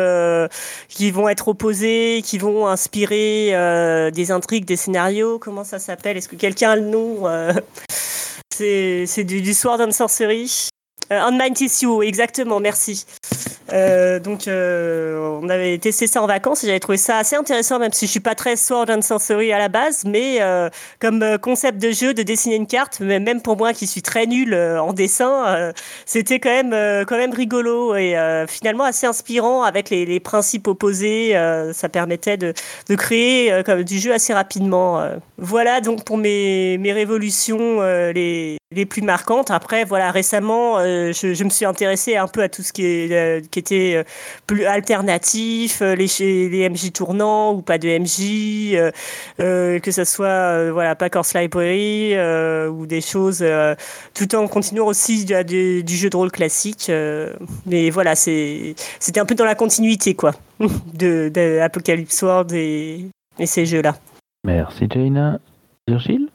[0.90, 3.52] qui vont être opposés, qui vont inspirer
[4.12, 5.40] des intrigues, des scénarios.
[5.40, 6.18] Comment ça s'appelle?
[6.18, 7.24] Est-ce que quelqu'un a le nom?
[8.50, 10.70] C'est du, du Sword and Sorcery.
[11.12, 13.06] Euh, on Mind Tissue, exactement, merci.
[13.72, 17.80] Euh, donc, euh, on avait testé ça en vacances et j'avais trouvé ça assez intéressant,
[17.80, 20.40] même si je suis pas très Sword and Sorcery à la base, mais
[21.00, 24.54] comme concept de jeu, de dessiner une carte, même pour moi qui suis très nul
[24.56, 25.72] en dessin,
[26.06, 28.16] c'était quand même, quand même rigolo et
[28.48, 31.34] finalement assez inspirant avec les, principes opposés.
[31.74, 32.54] ça permettait de,
[32.90, 35.04] de créer comme, du jeu assez rapidement.
[35.38, 39.52] Voilà donc pour mes, mes révolutions les, les plus marquantes.
[39.52, 43.50] Après, voilà, récemment, je, je, me suis intéressé un peu à tout ce qui, est,
[43.50, 44.04] qui était euh,
[44.48, 46.08] plus alternatif, euh, les,
[46.50, 48.92] les MJ tournants ou pas de MJ,
[49.40, 52.16] euh, que ce soit voilà, Packers Library
[52.70, 53.44] ou des choses,
[54.14, 56.92] tout en continuant aussi du, jeu de rôle classique.
[57.66, 60.34] mais voilà, c'était un peu dans la continuité quoi,
[60.94, 63.08] de Apocalypse World et,
[63.40, 63.96] et ces jeux-là.
[64.44, 65.40] Merci Jaina.
[65.88, 66.30] Virgile?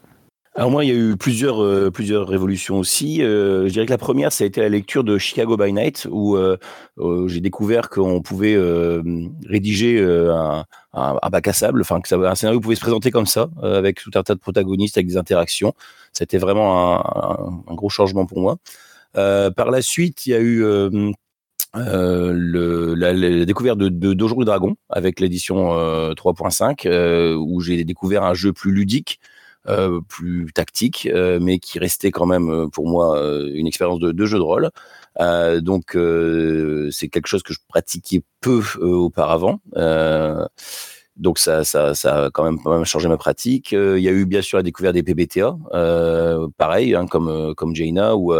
[0.55, 3.21] Alors moi, il y a eu plusieurs, euh, plusieurs révolutions aussi.
[3.21, 6.07] Euh, je dirais que la première, ça a été la lecture de Chicago by Night,
[6.09, 6.57] où euh,
[7.27, 8.57] j'ai découvert qu'on pouvait
[9.47, 10.65] rédiger un,
[11.31, 14.11] bac à sable, enfin que ça, un scénario pouvait se présenter comme ça, avec tout
[14.15, 15.73] un tas de protagonistes, avec des interactions.
[16.13, 18.57] C'était vraiment un, gros changement pour moi.
[19.13, 20.63] par la suite, il y a eu
[21.73, 25.69] la, découverte de, de Dojo Dragon avec l'édition
[26.15, 29.19] 3.5, où j'ai découvert un jeu plus ludique,
[29.69, 33.21] euh, plus tactique, euh, mais qui restait quand même euh, pour moi
[33.53, 34.71] une expérience de, jeu de rôle.
[35.61, 35.97] donc
[36.91, 39.59] c'est quelque chose que je pratiquais peu auparavant.
[41.17, 43.73] Donc ça, ça, ça a quand même changé ma pratique.
[43.73, 45.57] il y a eu bien sûr la découverte des PBTA,
[46.57, 48.33] pareil, hein, comme comme Jaina, où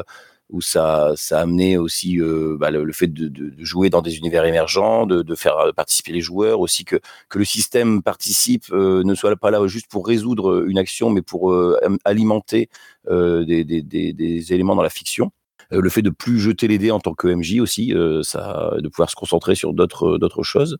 [0.49, 5.05] où ça, a amené aussi euh, bah, le, fait de, jouer dans des univers émergents,
[5.05, 6.97] de, faire participer les joueurs, aussi que,
[7.29, 11.21] que le système participe, euh, ne soit pas là juste pour résoudre une action, mais
[11.21, 12.69] pour euh, alimenter
[13.07, 15.31] des, éléments dans la fiction.
[15.71, 19.15] le fait de plus jeter les dés en tant que MJ aussi, de pouvoir se
[19.15, 20.77] concentrer sur d'autres choses.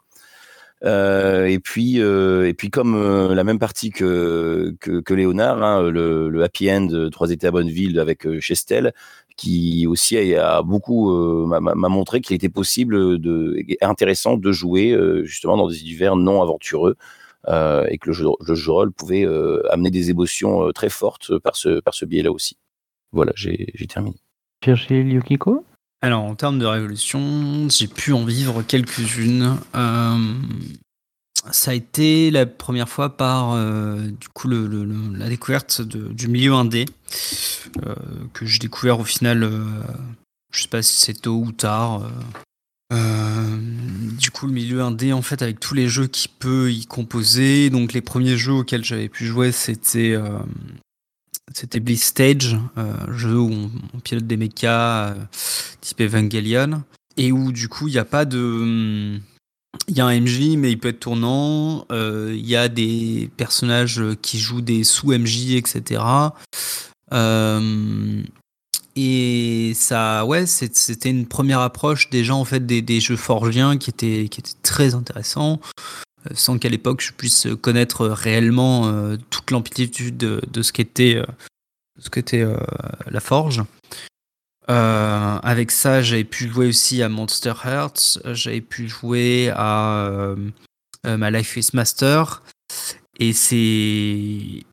[0.85, 5.61] Euh, et puis, euh, et puis comme euh, la même partie que que, que Léonard,
[5.61, 8.93] hein, le, le, happy end trois étés à Bonneville avec Chestel,
[9.35, 11.11] qui aussi a, beaucoup
[11.45, 16.95] m'a montré qu'il était possible de intéressant de jouer justement dans des univers non aventureux.
[17.47, 19.25] et que le jeu, le jeu rôle pouvait
[19.71, 22.57] amener des émotions très fortes par ce, par ce biais-là aussi.
[23.11, 24.17] Voilà, j'ai terminé.
[24.63, 25.63] Virgile Yukiko?
[26.01, 29.57] Alors, en termes de révolution, j'ai pu en vivre quelques-unes.
[29.75, 30.33] Euh,
[31.51, 36.85] ça a été la première fois par euh, du coup la découverte du milieu indé
[37.85, 37.95] euh,
[38.33, 39.49] que j'ai découvert au final.
[40.53, 42.09] Je sais pas si c'est tôt ou tard.
[42.91, 47.69] du coup, le milieu indé, en fait, avec tous les jeux qui peut y composer.
[47.69, 50.15] Donc, les premiers jeux auxquels j'avais pu jouer, c'était
[51.53, 55.15] c'était Bliss Stage, euh, jeu où on, pilote des mechas euh,
[55.81, 56.83] type Evangelion,
[57.17, 59.19] et où du coup il n'y a pas de.
[59.87, 61.85] Il y a un MJ, mais il peut être tournant.
[61.91, 66.01] Euh, il y a des personnages qui jouent des sous-MJ, etc.
[68.95, 73.89] et ça, ouais, c'était une première approche déjà en fait des, des jeux forgiens qui
[73.89, 75.59] étaient, qui étaient très intéressants.
[76.27, 81.25] Euh, sans qu'à l'époque je puisse connaître réellement euh, toute l'amplitude de, ce qu'était euh,
[81.97, 82.45] ce qu'était
[83.07, 83.61] la forge.
[84.67, 90.33] avec ça, j'avais pu jouer aussi à Monster Hearts, j'avais pu jouer à
[91.03, 92.41] ma Life is Master,
[93.19, 94.63] et c'est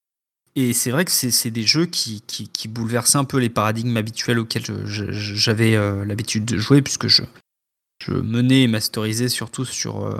[0.86, 4.86] vrai que c'est des jeux qui, qui, qui, bouleversaient un peu les paradigmes habituels auxquels
[4.86, 5.72] j'avais
[6.04, 7.24] l'habitude de jouer, puisque je,
[8.04, 10.16] je menais et masterisais surtout sur,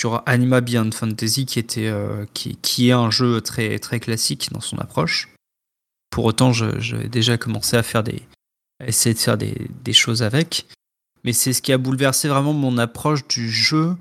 [0.00, 1.92] sur Anima Beyond Fantasy, qui, était,
[2.32, 5.28] qui, qui, est un jeu très, très classique dans son approche.
[6.08, 8.22] Pour autant, j'avais déjà commencé à faire des,
[8.82, 10.66] essayer de faire des, des choses avec.
[11.22, 13.94] Mais c'est ce qui a bouleversé vraiment mon approche du jeu.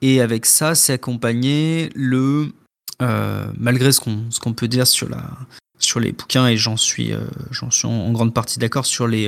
[0.00, 2.52] Et avec ça, c'est accompagné le,
[3.00, 5.28] malgré ce qu'on qu'on peut dire sur la
[5.80, 7.12] sur les bouquins et j'en suis
[7.50, 9.26] j'en suis en, grande partie d'accord sur les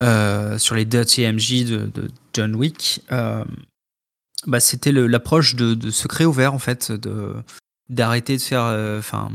[0.00, 3.02] sur les Dirty MJ de, de John Wick.
[4.46, 7.34] Bah, c'était l'approche de, de secret ouvert en fait, de
[7.88, 9.30] d'arrêter de faire, enfin,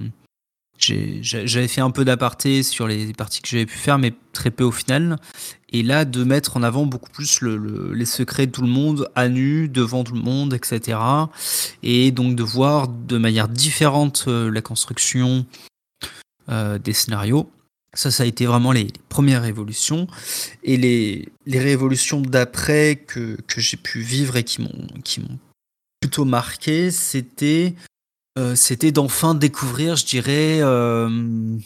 [0.78, 4.64] j'avais fait un peu d'aparté sur les parties que j'avais pu faire, mais très peu
[4.64, 5.18] au final.
[5.70, 9.10] Et là, de mettre en avant beaucoup plus le, les secrets de tout le monde
[9.16, 10.98] à nu, devant tout le monde, etc.
[11.84, 15.46] Et donc de voir de manière différente euh, la construction
[16.50, 17.50] euh, des scénarios.
[17.96, 20.08] Ça, ça a été vraiment les, premières révolutions.
[20.64, 25.40] Et les, les révolutions d'après que, que j'ai pu vivre et qui m'ont
[26.02, 27.74] plutôt marqué, c'était
[28.38, 31.58] euh, c'était d'enfin découvrir, je dirais, euh,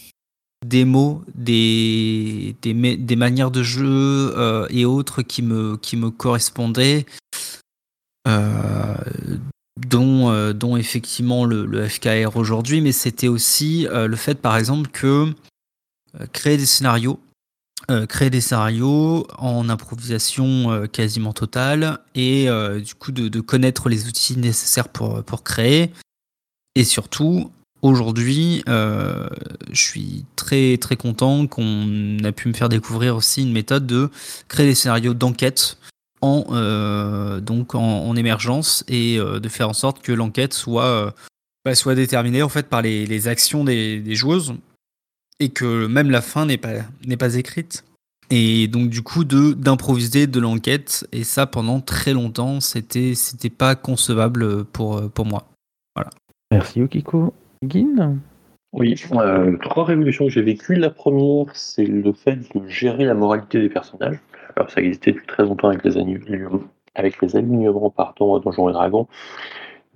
[0.65, 6.11] des mots, des, des, des, manières de jeu euh, et autres qui me, qui me
[6.11, 7.05] correspondaient,
[9.87, 15.33] dont, dont effectivement le, le FKR aujourd'hui, mais c'était aussi le fait, par exemple, que
[16.33, 17.19] créer des scénarios,
[18.07, 22.47] créer des scénarios en improvisation quasiment totale et
[22.83, 25.91] du coup de, connaître les outils nécessaires pour, pour créer,
[26.75, 27.51] et surtout,
[27.81, 29.27] aujourd'hui, euh,
[29.71, 34.09] je suis très très content qu'on a pu me faire découvrir aussi une méthode de
[34.47, 35.77] créer des scénarios d'enquête
[36.21, 41.13] en euh, donc en, émergence et euh, de faire en sorte que l'enquête soit
[41.65, 44.53] bah, soit déterminée en fait par les, actions des, joueuses
[45.39, 46.73] et que même la fin n'est pas
[47.05, 47.85] n'est pas écrite.
[48.31, 53.49] Et donc du coup de d'improviser de l'enquête et ça pendant très longtemps c'était c'était
[53.49, 55.47] pas concevable pour pour moi.
[55.95, 56.11] Voilà.
[56.51, 57.33] Merci Yukiko.
[57.65, 58.19] Gin?
[58.71, 60.75] Oui, euh, trois révolutions que j'ai vécues.
[60.75, 64.19] La première, c'est le fait de gérer la moralité des personnages.
[64.55, 66.45] Alors ça existait depuis très longtemps avec les,
[66.95, 69.07] avec les alignements pardon, Donjons et Dragons,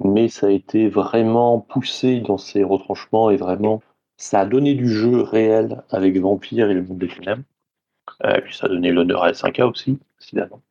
[0.04, 3.82] mais ça a été vraiment poussé dans ses retranchements et vraiment
[4.24, 7.44] ça a donné du jeu réel avec Vampire et le monde des ténèbres.
[8.24, 10.62] Euh, puis ça a donné l'honneur à S5K aussi, évidemment.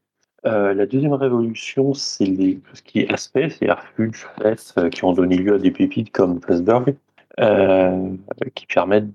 [0.46, 5.12] Euh, la deuxième révolution, c'est ce qui est aspect, c'est Refuge, Fess, euh, qui ont
[5.12, 6.96] donné lieu à des pépites comme Flesberg,
[7.40, 8.08] euh,
[8.54, 9.12] qui permettent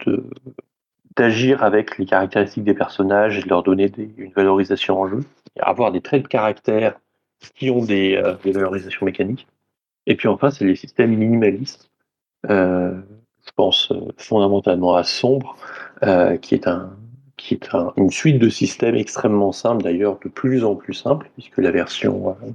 [1.15, 5.19] d'agir avec les caractéristiques des personnages et de leur donner une valorisation en jeu,
[5.55, 6.99] et avoir des traits de caractère
[7.55, 9.47] qui ont des, euh, des valorisations mécaniques.
[10.05, 11.89] Et puis enfin, c'est les systèmes minimalistes.
[13.47, 15.55] Euh, je pense fondamentalement à Sombre,
[16.41, 16.91] qui est un,
[17.37, 21.29] qui est un, une suite de systèmes extrêmement simples, d'ailleurs de plus en plus simples,
[21.35, 22.49] puisque la version euh,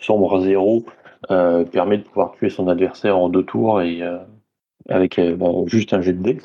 [0.00, 0.84] sombre 0
[1.30, 4.18] euh, permet de pouvoir tuer son adversaire en deux tours et euh,
[4.88, 5.20] avec
[5.66, 6.38] juste un jet de dés.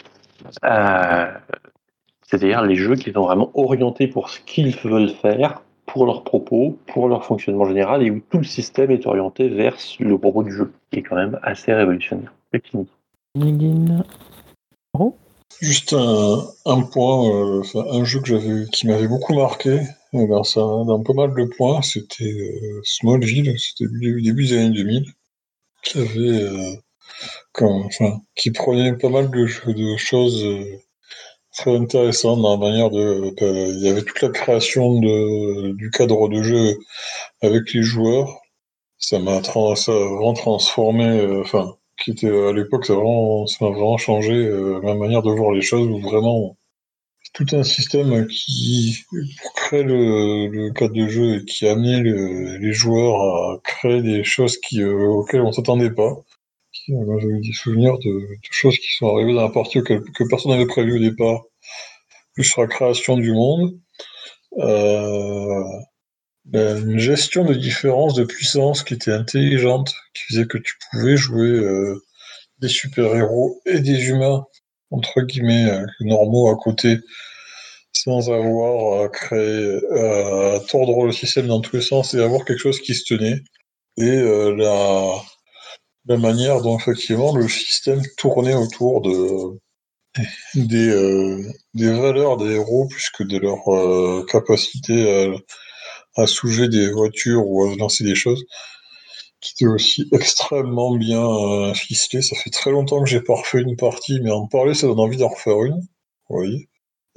[2.26, 6.78] C'est-à-dire les jeux qui sont vraiment orientés pour ce qu'ils veulent faire, pour leurs propos,
[6.88, 10.52] pour leur fonctionnement général, et où tout le système est orienté vers le propos du
[10.52, 12.34] jeu, qui est quand même assez révolutionnaire.
[12.64, 12.88] Fini.
[15.60, 18.22] Juste un, point, euh, un jeu
[18.72, 19.80] qui m'avait beaucoup marqué,
[20.14, 24.58] euh, dans, ça, dans pas mal de points, c'était euh, Smallville, c'était début, début des
[24.60, 25.06] années 2000,
[25.82, 26.78] qui avait,
[27.60, 29.48] enfin, qui prenait pas mal de,
[29.98, 30.46] choses
[31.58, 33.34] très intéressantes dans la manière de,
[33.76, 36.78] il y avait toute la création de, du cadre de jeu
[37.42, 38.42] avec les joueurs.
[39.00, 41.44] Ça m'a vraiment transformé,
[42.04, 45.52] qui était à l'époque, ça, vraiment, ça m'a vraiment changé euh, ma manière de voir
[45.52, 46.58] les choses, où vraiment
[47.34, 49.06] tout un système qui
[49.56, 54.24] crée le, cadre de jeu et qui a amené le, les joueurs à créer des
[54.24, 56.16] choses qui, euh, auxquelles on s'attendait pas.
[56.90, 60.68] Euh, J'ai des souvenirs de, choses qui sont arrivées dans la partie que personne n'avait
[60.68, 61.42] prévu au départ,
[62.36, 63.80] plus sur la création du monde.
[64.60, 65.64] Euh,
[66.52, 71.48] une gestion de différences de puissance qui était intelligente, qui faisait que tu pouvais jouer
[71.48, 72.04] euh,
[72.60, 74.46] des super-héros et des humains,
[74.92, 77.00] entre guillemets, euh, normaux à côté,
[77.94, 82.60] sans avoir à créer, à tordre le système dans tous les sens et avoir quelque
[82.60, 83.42] chose qui se tenait.
[83.98, 89.60] Et euh, la, manière dont effectivement le système tournait autour de
[90.56, 95.36] des, euh, valeurs des héros plus que de leur euh, capacité à
[96.16, 98.44] à soulever des voitures ou à lancer des choses,
[99.42, 102.22] qui était aussi extrêmement bien euh, ficelé.
[102.22, 105.00] Ça fait très longtemps que j'ai pas refait une partie, mais en parler, ça donne
[105.00, 105.82] envie d'en refaire une.
[106.30, 106.68] Oui.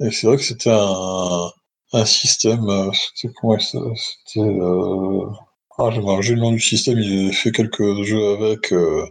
[0.01, 2.69] Et c'est vrai que c'était un, système.
[2.69, 4.39] euh, C'était comment C'était.
[4.39, 5.25] euh,
[5.77, 6.97] Ah, j'ai j'ai le nom du système.
[6.99, 9.05] A fait quelques jeux avec, euh,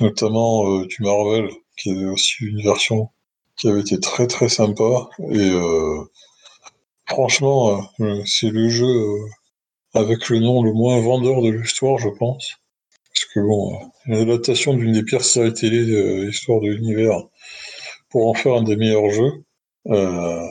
[0.00, 3.10] notamment du Marvel, qui avait aussi une version
[3.58, 5.08] qui avait été très très sympa.
[5.32, 5.50] Et
[7.08, 9.28] franchement, euh, c'est le jeu euh,
[9.94, 12.56] avec le nom le moins vendeur de l'histoire, je pense.
[13.14, 17.22] Parce que bon, euh, l'adaptation d'une des pires séries télé de l'histoire de l'univers
[18.10, 19.44] pour en faire un des meilleurs jeux.
[19.88, 20.46] Euh,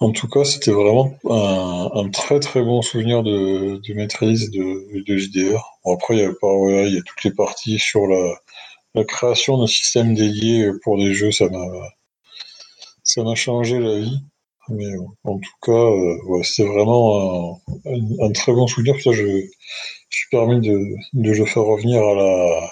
[0.00, 5.78] en tout cas, c'était vraiment un, très très bon souvenir de, maîtrise de, JDR.
[5.84, 10.98] Bon, après, il y a toutes les parties sur la, création d'un système dédié pour
[10.98, 14.20] des jeux, ça m'a changé la vie.
[14.70, 18.94] Mais euh, en tout cas, euh, ouais, c'était vraiment un, un- un très bon souvenir.
[19.00, 20.78] Ça, je, je suis permis de,
[21.14, 22.70] de le faire revenir à la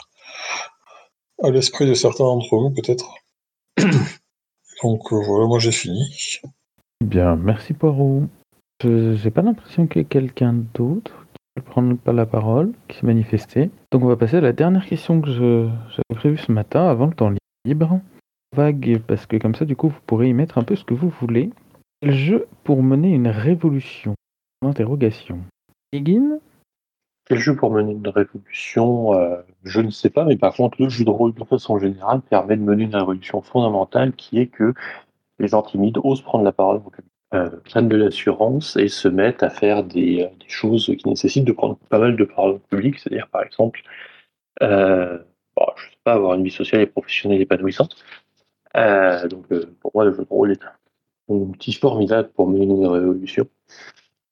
[1.44, 3.14] à l'esprit de certains d'entre vous, peut-être.
[4.82, 6.02] Donc euh, voilà, moi j'ai fini.
[7.04, 8.24] Bien, merci Poirot.
[8.82, 12.72] Je j'ai pas l'impression qu'il y ait quelqu'un d'autre qui veut prendre pas la parole,
[12.88, 13.70] qui s'est manifesté.
[13.92, 17.14] Donc on va passer à la dernière question que j'avais prévue ce matin, avant le
[17.14, 17.32] temps
[17.64, 18.00] libre.
[18.56, 20.94] Vague, parce que comme ça, du coup, vous pourrez y mettre un peu ce que
[20.94, 21.50] vous voulez.
[22.02, 24.16] Quel jeu pour mener une révolution?
[24.60, 25.38] Interrogation.
[25.92, 26.40] Higgin
[27.28, 29.14] Quel jeu pour mener une révolution?
[29.14, 32.20] Euh, Je ne sais pas, mais par contre, le jeu de rôle de façon générale
[32.22, 34.74] permet de mener une révolution fondamentale qui est que
[35.38, 36.80] les gens timides osent prendre la parole,
[37.34, 41.44] euh, prennent de l'assurance et se mettent à faire des, euh, des choses qui nécessitent
[41.44, 43.80] de prendre pas mal de parole publique, c'est-à-dire par exemple,
[44.60, 45.20] euh,
[45.76, 47.94] je sais pas, avoir une vie sociale et professionnelle épanouissante.
[48.74, 49.46] Donc
[49.78, 50.72] pour moi, le jeu de rôle est un
[51.28, 53.46] outil formidable pour mener une révolution.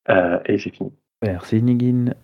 [0.08, 0.90] Euh, et c'est fini.
[1.22, 2.14] Merci Niggin.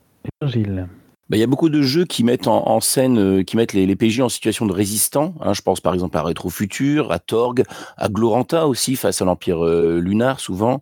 [0.41, 0.89] Virgile.
[1.29, 3.73] Bah, Il y a beaucoup de jeux qui mettent en, en scène, euh, qui mettent
[3.73, 5.35] les, les PJ en situation de résistant.
[5.41, 5.53] hein.
[5.55, 7.65] je pense par exemple à Rétro Futur, à Torg,
[7.97, 10.81] à Gloranta aussi face à l'Empire euh, lunar souvent.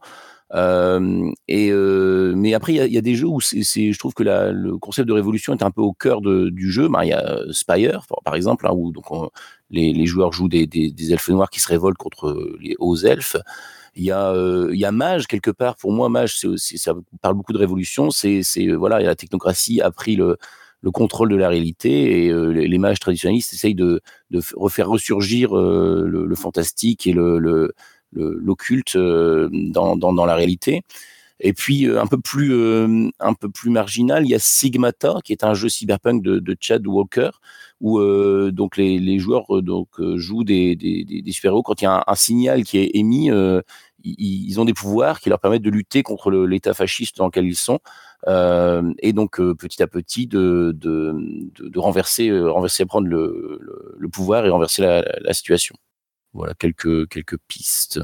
[0.55, 5.09] Euh, euh, mais après il y a, des jeux où je trouve que le concept
[5.09, 6.89] de révolution est un peu au cœur du jeu.
[6.89, 8.93] Bah, il y a euh, Spire par- exemple, hein, où
[9.70, 10.68] les, joueurs jouent des,
[11.10, 13.36] elfes noirs qui se révoltent contre les hauts elfes.
[13.97, 15.76] Il y a, Mage quelque part.
[15.76, 18.10] Pour moi, Mage, ça parle beaucoup de révolution.
[18.10, 18.43] C'est,
[18.76, 20.36] voilà, la technocratie a pris le,
[20.82, 24.01] le contrôle de la réalité et les, mages traditionnalistes essayent de,
[24.31, 27.72] de refaire ressurgir le, fantastique et le-
[28.14, 30.82] l'occulte euh, dans, la réalité.
[31.40, 35.16] Et puis euh, un peu plus euh, un peu plus marginal, il y a Sigmata
[35.24, 37.30] qui est un jeu cyberpunk de, Chad Walker
[37.80, 38.00] où
[38.50, 40.76] donc les, joueurs donc jouent des,
[41.30, 43.30] super-héros quand il y a un, signal qui est émis,
[44.04, 47.56] ils, ont des pouvoirs qui leur permettent de lutter contre l'État fasciste dans lequel ils
[47.56, 47.80] sont
[48.26, 51.14] et donc petit à petit de, de,
[51.58, 55.74] de, renverser renverser prendre le, pouvoir et renverser la situation.
[56.35, 58.01] Voilà quelques quelques pistes.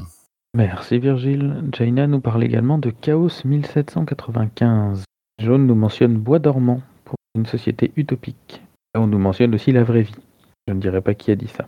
[0.54, 1.64] Merci Virgile.
[1.72, 5.04] Jaina nous parle également de Chaos 1795.
[5.40, 8.62] Jaune nous mentionne Bois dormant pour une société utopique.
[8.94, 10.14] Là, on nous mentionne aussi la vraie vie.
[10.68, 11.66] Je ne dirais pas qui a dit ça.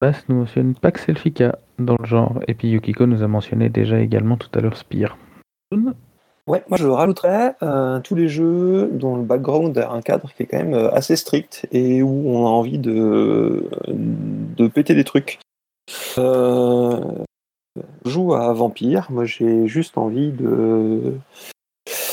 [0.00, 2.40] Bass nous mentionne Pax Elfica dans le genre.
[2.48, 5.18] Et puis Yukiko nous a mentionné déjà également tout à l'heure Spire.
[5.70, 5.94] Jaune
[6.46, 10.44] Ouais, moi je rajouterais euh, tous les jeux dont le background a un cadre qui
[10.44, 15.04] est quand même euh, assez strict et où on a envie de, de péter des
[15.04, 15.40] trucs.
[16.18, 17.24] Euh,
[18.04, 21.14] joue à Vampire, moi j'ai juste envie de,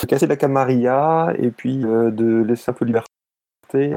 [0.07, 3.95] casser la camarilla et puis euh, de laisser un peu de liberté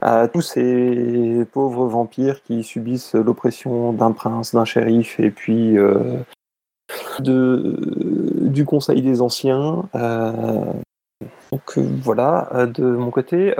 [0.00, 6.18] à, tous ces pauvres vampires qui subissent l'oppression d'un prince, d'un shérif et puis euh,
[7.20, 7.78] de,
[8.48, 9.88] du Conseil des Anciens.
[11.52, 13.54] Donc voilà, de mon côté.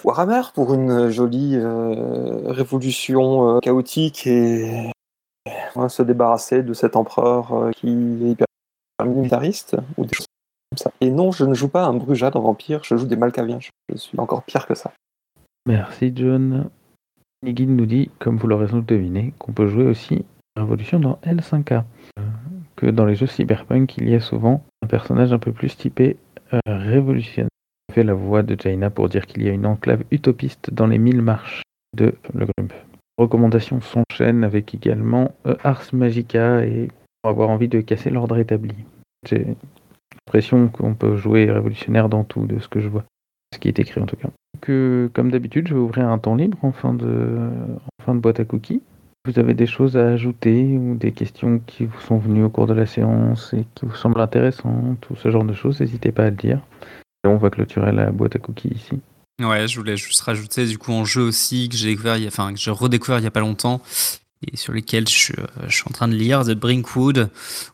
[0.00, 4.90] Euh, Warhammer pour une jolie euh, révolution euh, chaotique et
[5.76, 8.46] euh, se débarrasser de cet empereur euh, qui est hyper
[9.04, 10.26] militariste ou des choses
[10.70, 10.90] comme ça.
[11.00, 13.58] Et non, je ne joue pas un Brujat dans Vampire, je joue des Malkaviens.
[13.60, 14.92] Je, suis encore pire que ça.
[15.66, 16.70] Merci John.
[17.42, 20.24] Nigin nous dit, comme vous l'aurez sans doute deviné, qu'on peut jouer aussi
[20.56, 21.84] Révolution dans L5K.
[22.18, 22.22] Euh,
[22.76, 26.16] que dans les jeux cyberpunk, il y a souvent un personnage un peu plus typé
[26.52, 27.48] euh, révolutionnaire.
[27.90, 30.98] Fait la voix de Jaina pour dire qu'il y a une enclave utopiste dans les
[30.98, 31.62] mille marches
[31.96, 32.72] de Le Grump.
[33.18, 36.88] Recommandations s'enchaînent avec également euh, Ars Magica et
[37.24, 38.74] avoir envie de casser l'ordre établi.
[39.28, 39.56] J'ai
[40.26, 43.04] l'impression qu'on peut jouer révolutionnaire dans tout de ce que je vois.
[43.52, 44.28] Ce qui est écrit en tout cas.
[44.60, 47.50] Que, comme d'habitude, je vais ouvrir un temps libre en fin de,
[47.98, 48.82] en fin de boîte à cookies.
[49.26, 52.66] Vous avez des choses à ajouter ou des questions qui vous sont venues au cours
[52.66, 56.24] de la séance et qui vous semblent intéressantes ou ce genre de choses, n'hésitez pas
[56.24, 56.60] à le dire.
[57.24, 59.00] On va clôturer la boîte à cookies ici.
[59.40, 62.26] Ouais, je voulais juste rajouter du coup en jeu aussi que j'ai découvert, il y
[62.26, 63.80] a- enfin que redécouvert il y a pas longtemps,
[64.46, 65.32] et sur lesquels je,
[65.66, 67.30] je, suis en train de lire, The Brinkwood,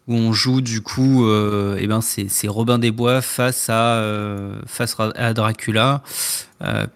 [0.07, 4.01] où on joue du coup, euh, eh ben c'est Robin des Bois face à
[4.67, 6.03] face à Dracula,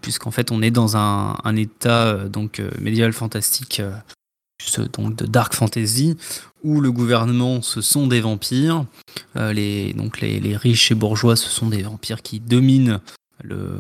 [0.01, 3.83] puisqu'en fait on est dans un, un état donc médiéval fantastique
[4.93, 6.17] donc de dark fantasy,
[6.63, 8.85] où le gouvernement ce sont des vampires,
[9.37, 13.01] euh, les, donc les, riches et bourgeois ce sont des vampires qui dominent
[13.43, 13.79] le,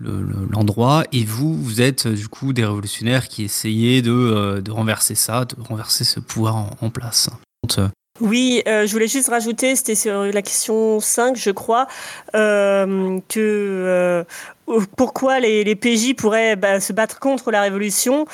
[0.00, 5.14] l'endroit, et vous, vous êtes du coup des révolutionnaires qui essayez de, euh, de renverser
[5.14, 7.28] ça, de renverser ce pouvoir en, place.
[7.78, 7.88] Euh,
[8.20, 11.86] oui, je voulais juste rajouter, c'était sur la question 5, je crois,
[12.32, 14.24] que
[14.96, 18.26] pourquoi les, les PJ pourraient bah, se battre contre la révolution?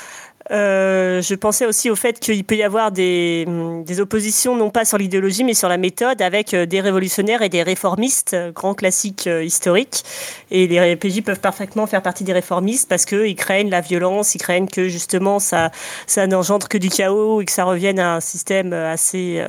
[0.51, 3.47] Euh, je pensais aussi au fait qu'il peut y avoir des,
[3.87, 7.49] des, oppositions, non pas sur l'idéologie, mais sur la méthode, avec euh, des révolutionnaires et
[7.49, 10.05] des réformistes, euh, grands classiques historiques.
[10.51, 14.39] Et les PJ peuvent parfaitement faire partie des réformistes parce qu'ils craignent la violence, ils
[14.39, 15.71] craignent que justement ça,
[16.07, 19.43] ça n'engendre que du chaos et que ça revienne à un système assez,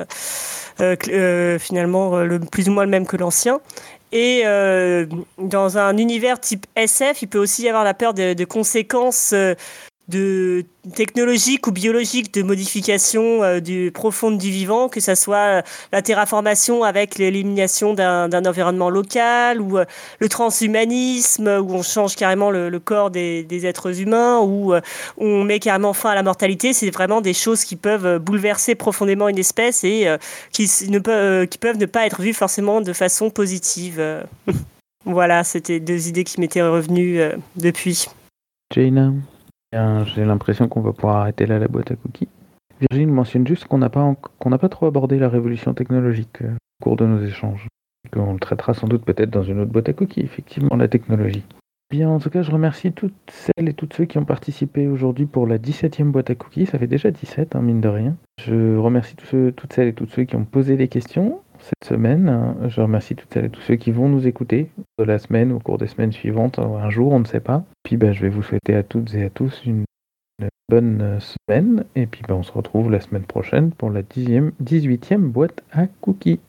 [0.80, 3.60] euh, finalement, le, plus ou moins le même que l'ancien.
[4.12, 4.44] Et
[5.38, 9.34] dans un univers type SF, il peut aussi y avoir la peur de conséquences
[10.08, 10.64] de
[10.94, 16.00] technologique ou biologique de modification euh, du profonde du vivant, que ce soit euh, la
[16.00, 19.84] terraformation avec l'élimination d'un environnement local ou euh,
[20.20, 24.74] le transhumanisme où on change carrément le, corps des, des, êtres humains ou
[25.16, 26.72] on met carrément fin à la mortalité.
[26.72, 30.06] C'est vraiment des choses qui peuvent bouleverser profondément une espèce et
[30.52, 34.00] qui, ne peut, qui peuvent ne pas être vues forcément de façon positive.
[35.04, 37.20] voilà, c'était deux idées qui m'étaient revenues
[37.56, 38.06] depuis.
[38.74, 39.12] Jaina
[39.72, 42.28] j'ai l'impression qu'on va pouvoir arrêter là la boîte à cookies.
[42.80, 46.96] Virginie mentionne juste qu'on n'a pas, pas trop abordé la révolution technologique euh, au cours
[46.96, 47.68] de nos échanges.
[48.12, 51.42] Qu'on le traitera sans doute peut-être dans une autre boîte à cookies, effectivement, la technologie.
[51.90, 55.26] Bien, en tout cas, je remercie toutes celles et tous ceux qui ont participé aujourd'hui
[55.26, 56.66] pour la 17e boîte à cookies.
[56.66, 58.16] Ça fait déjà 17, hein, mine de rien.
[58.40, 62.54] Je remercie toutes celles et tous ceux qui ont posé des questions cette semaine.
[62.68, 64.68] Je remercie toutes celles et tous ceux qui vont nous écouter
[64.98, 67.64] de la semaine, au cours des semaines suivantes, un jour, on ne sait pas.
[67.82, 69.84] Puis ben, je vais vous souhaiter à toutes et à tous une,
[70.68, 71.84] bonne semaine.
[71.94, 76.40] Et puis ben, on se retrouve la semaine prochaine pour la 18e boîte à cookies.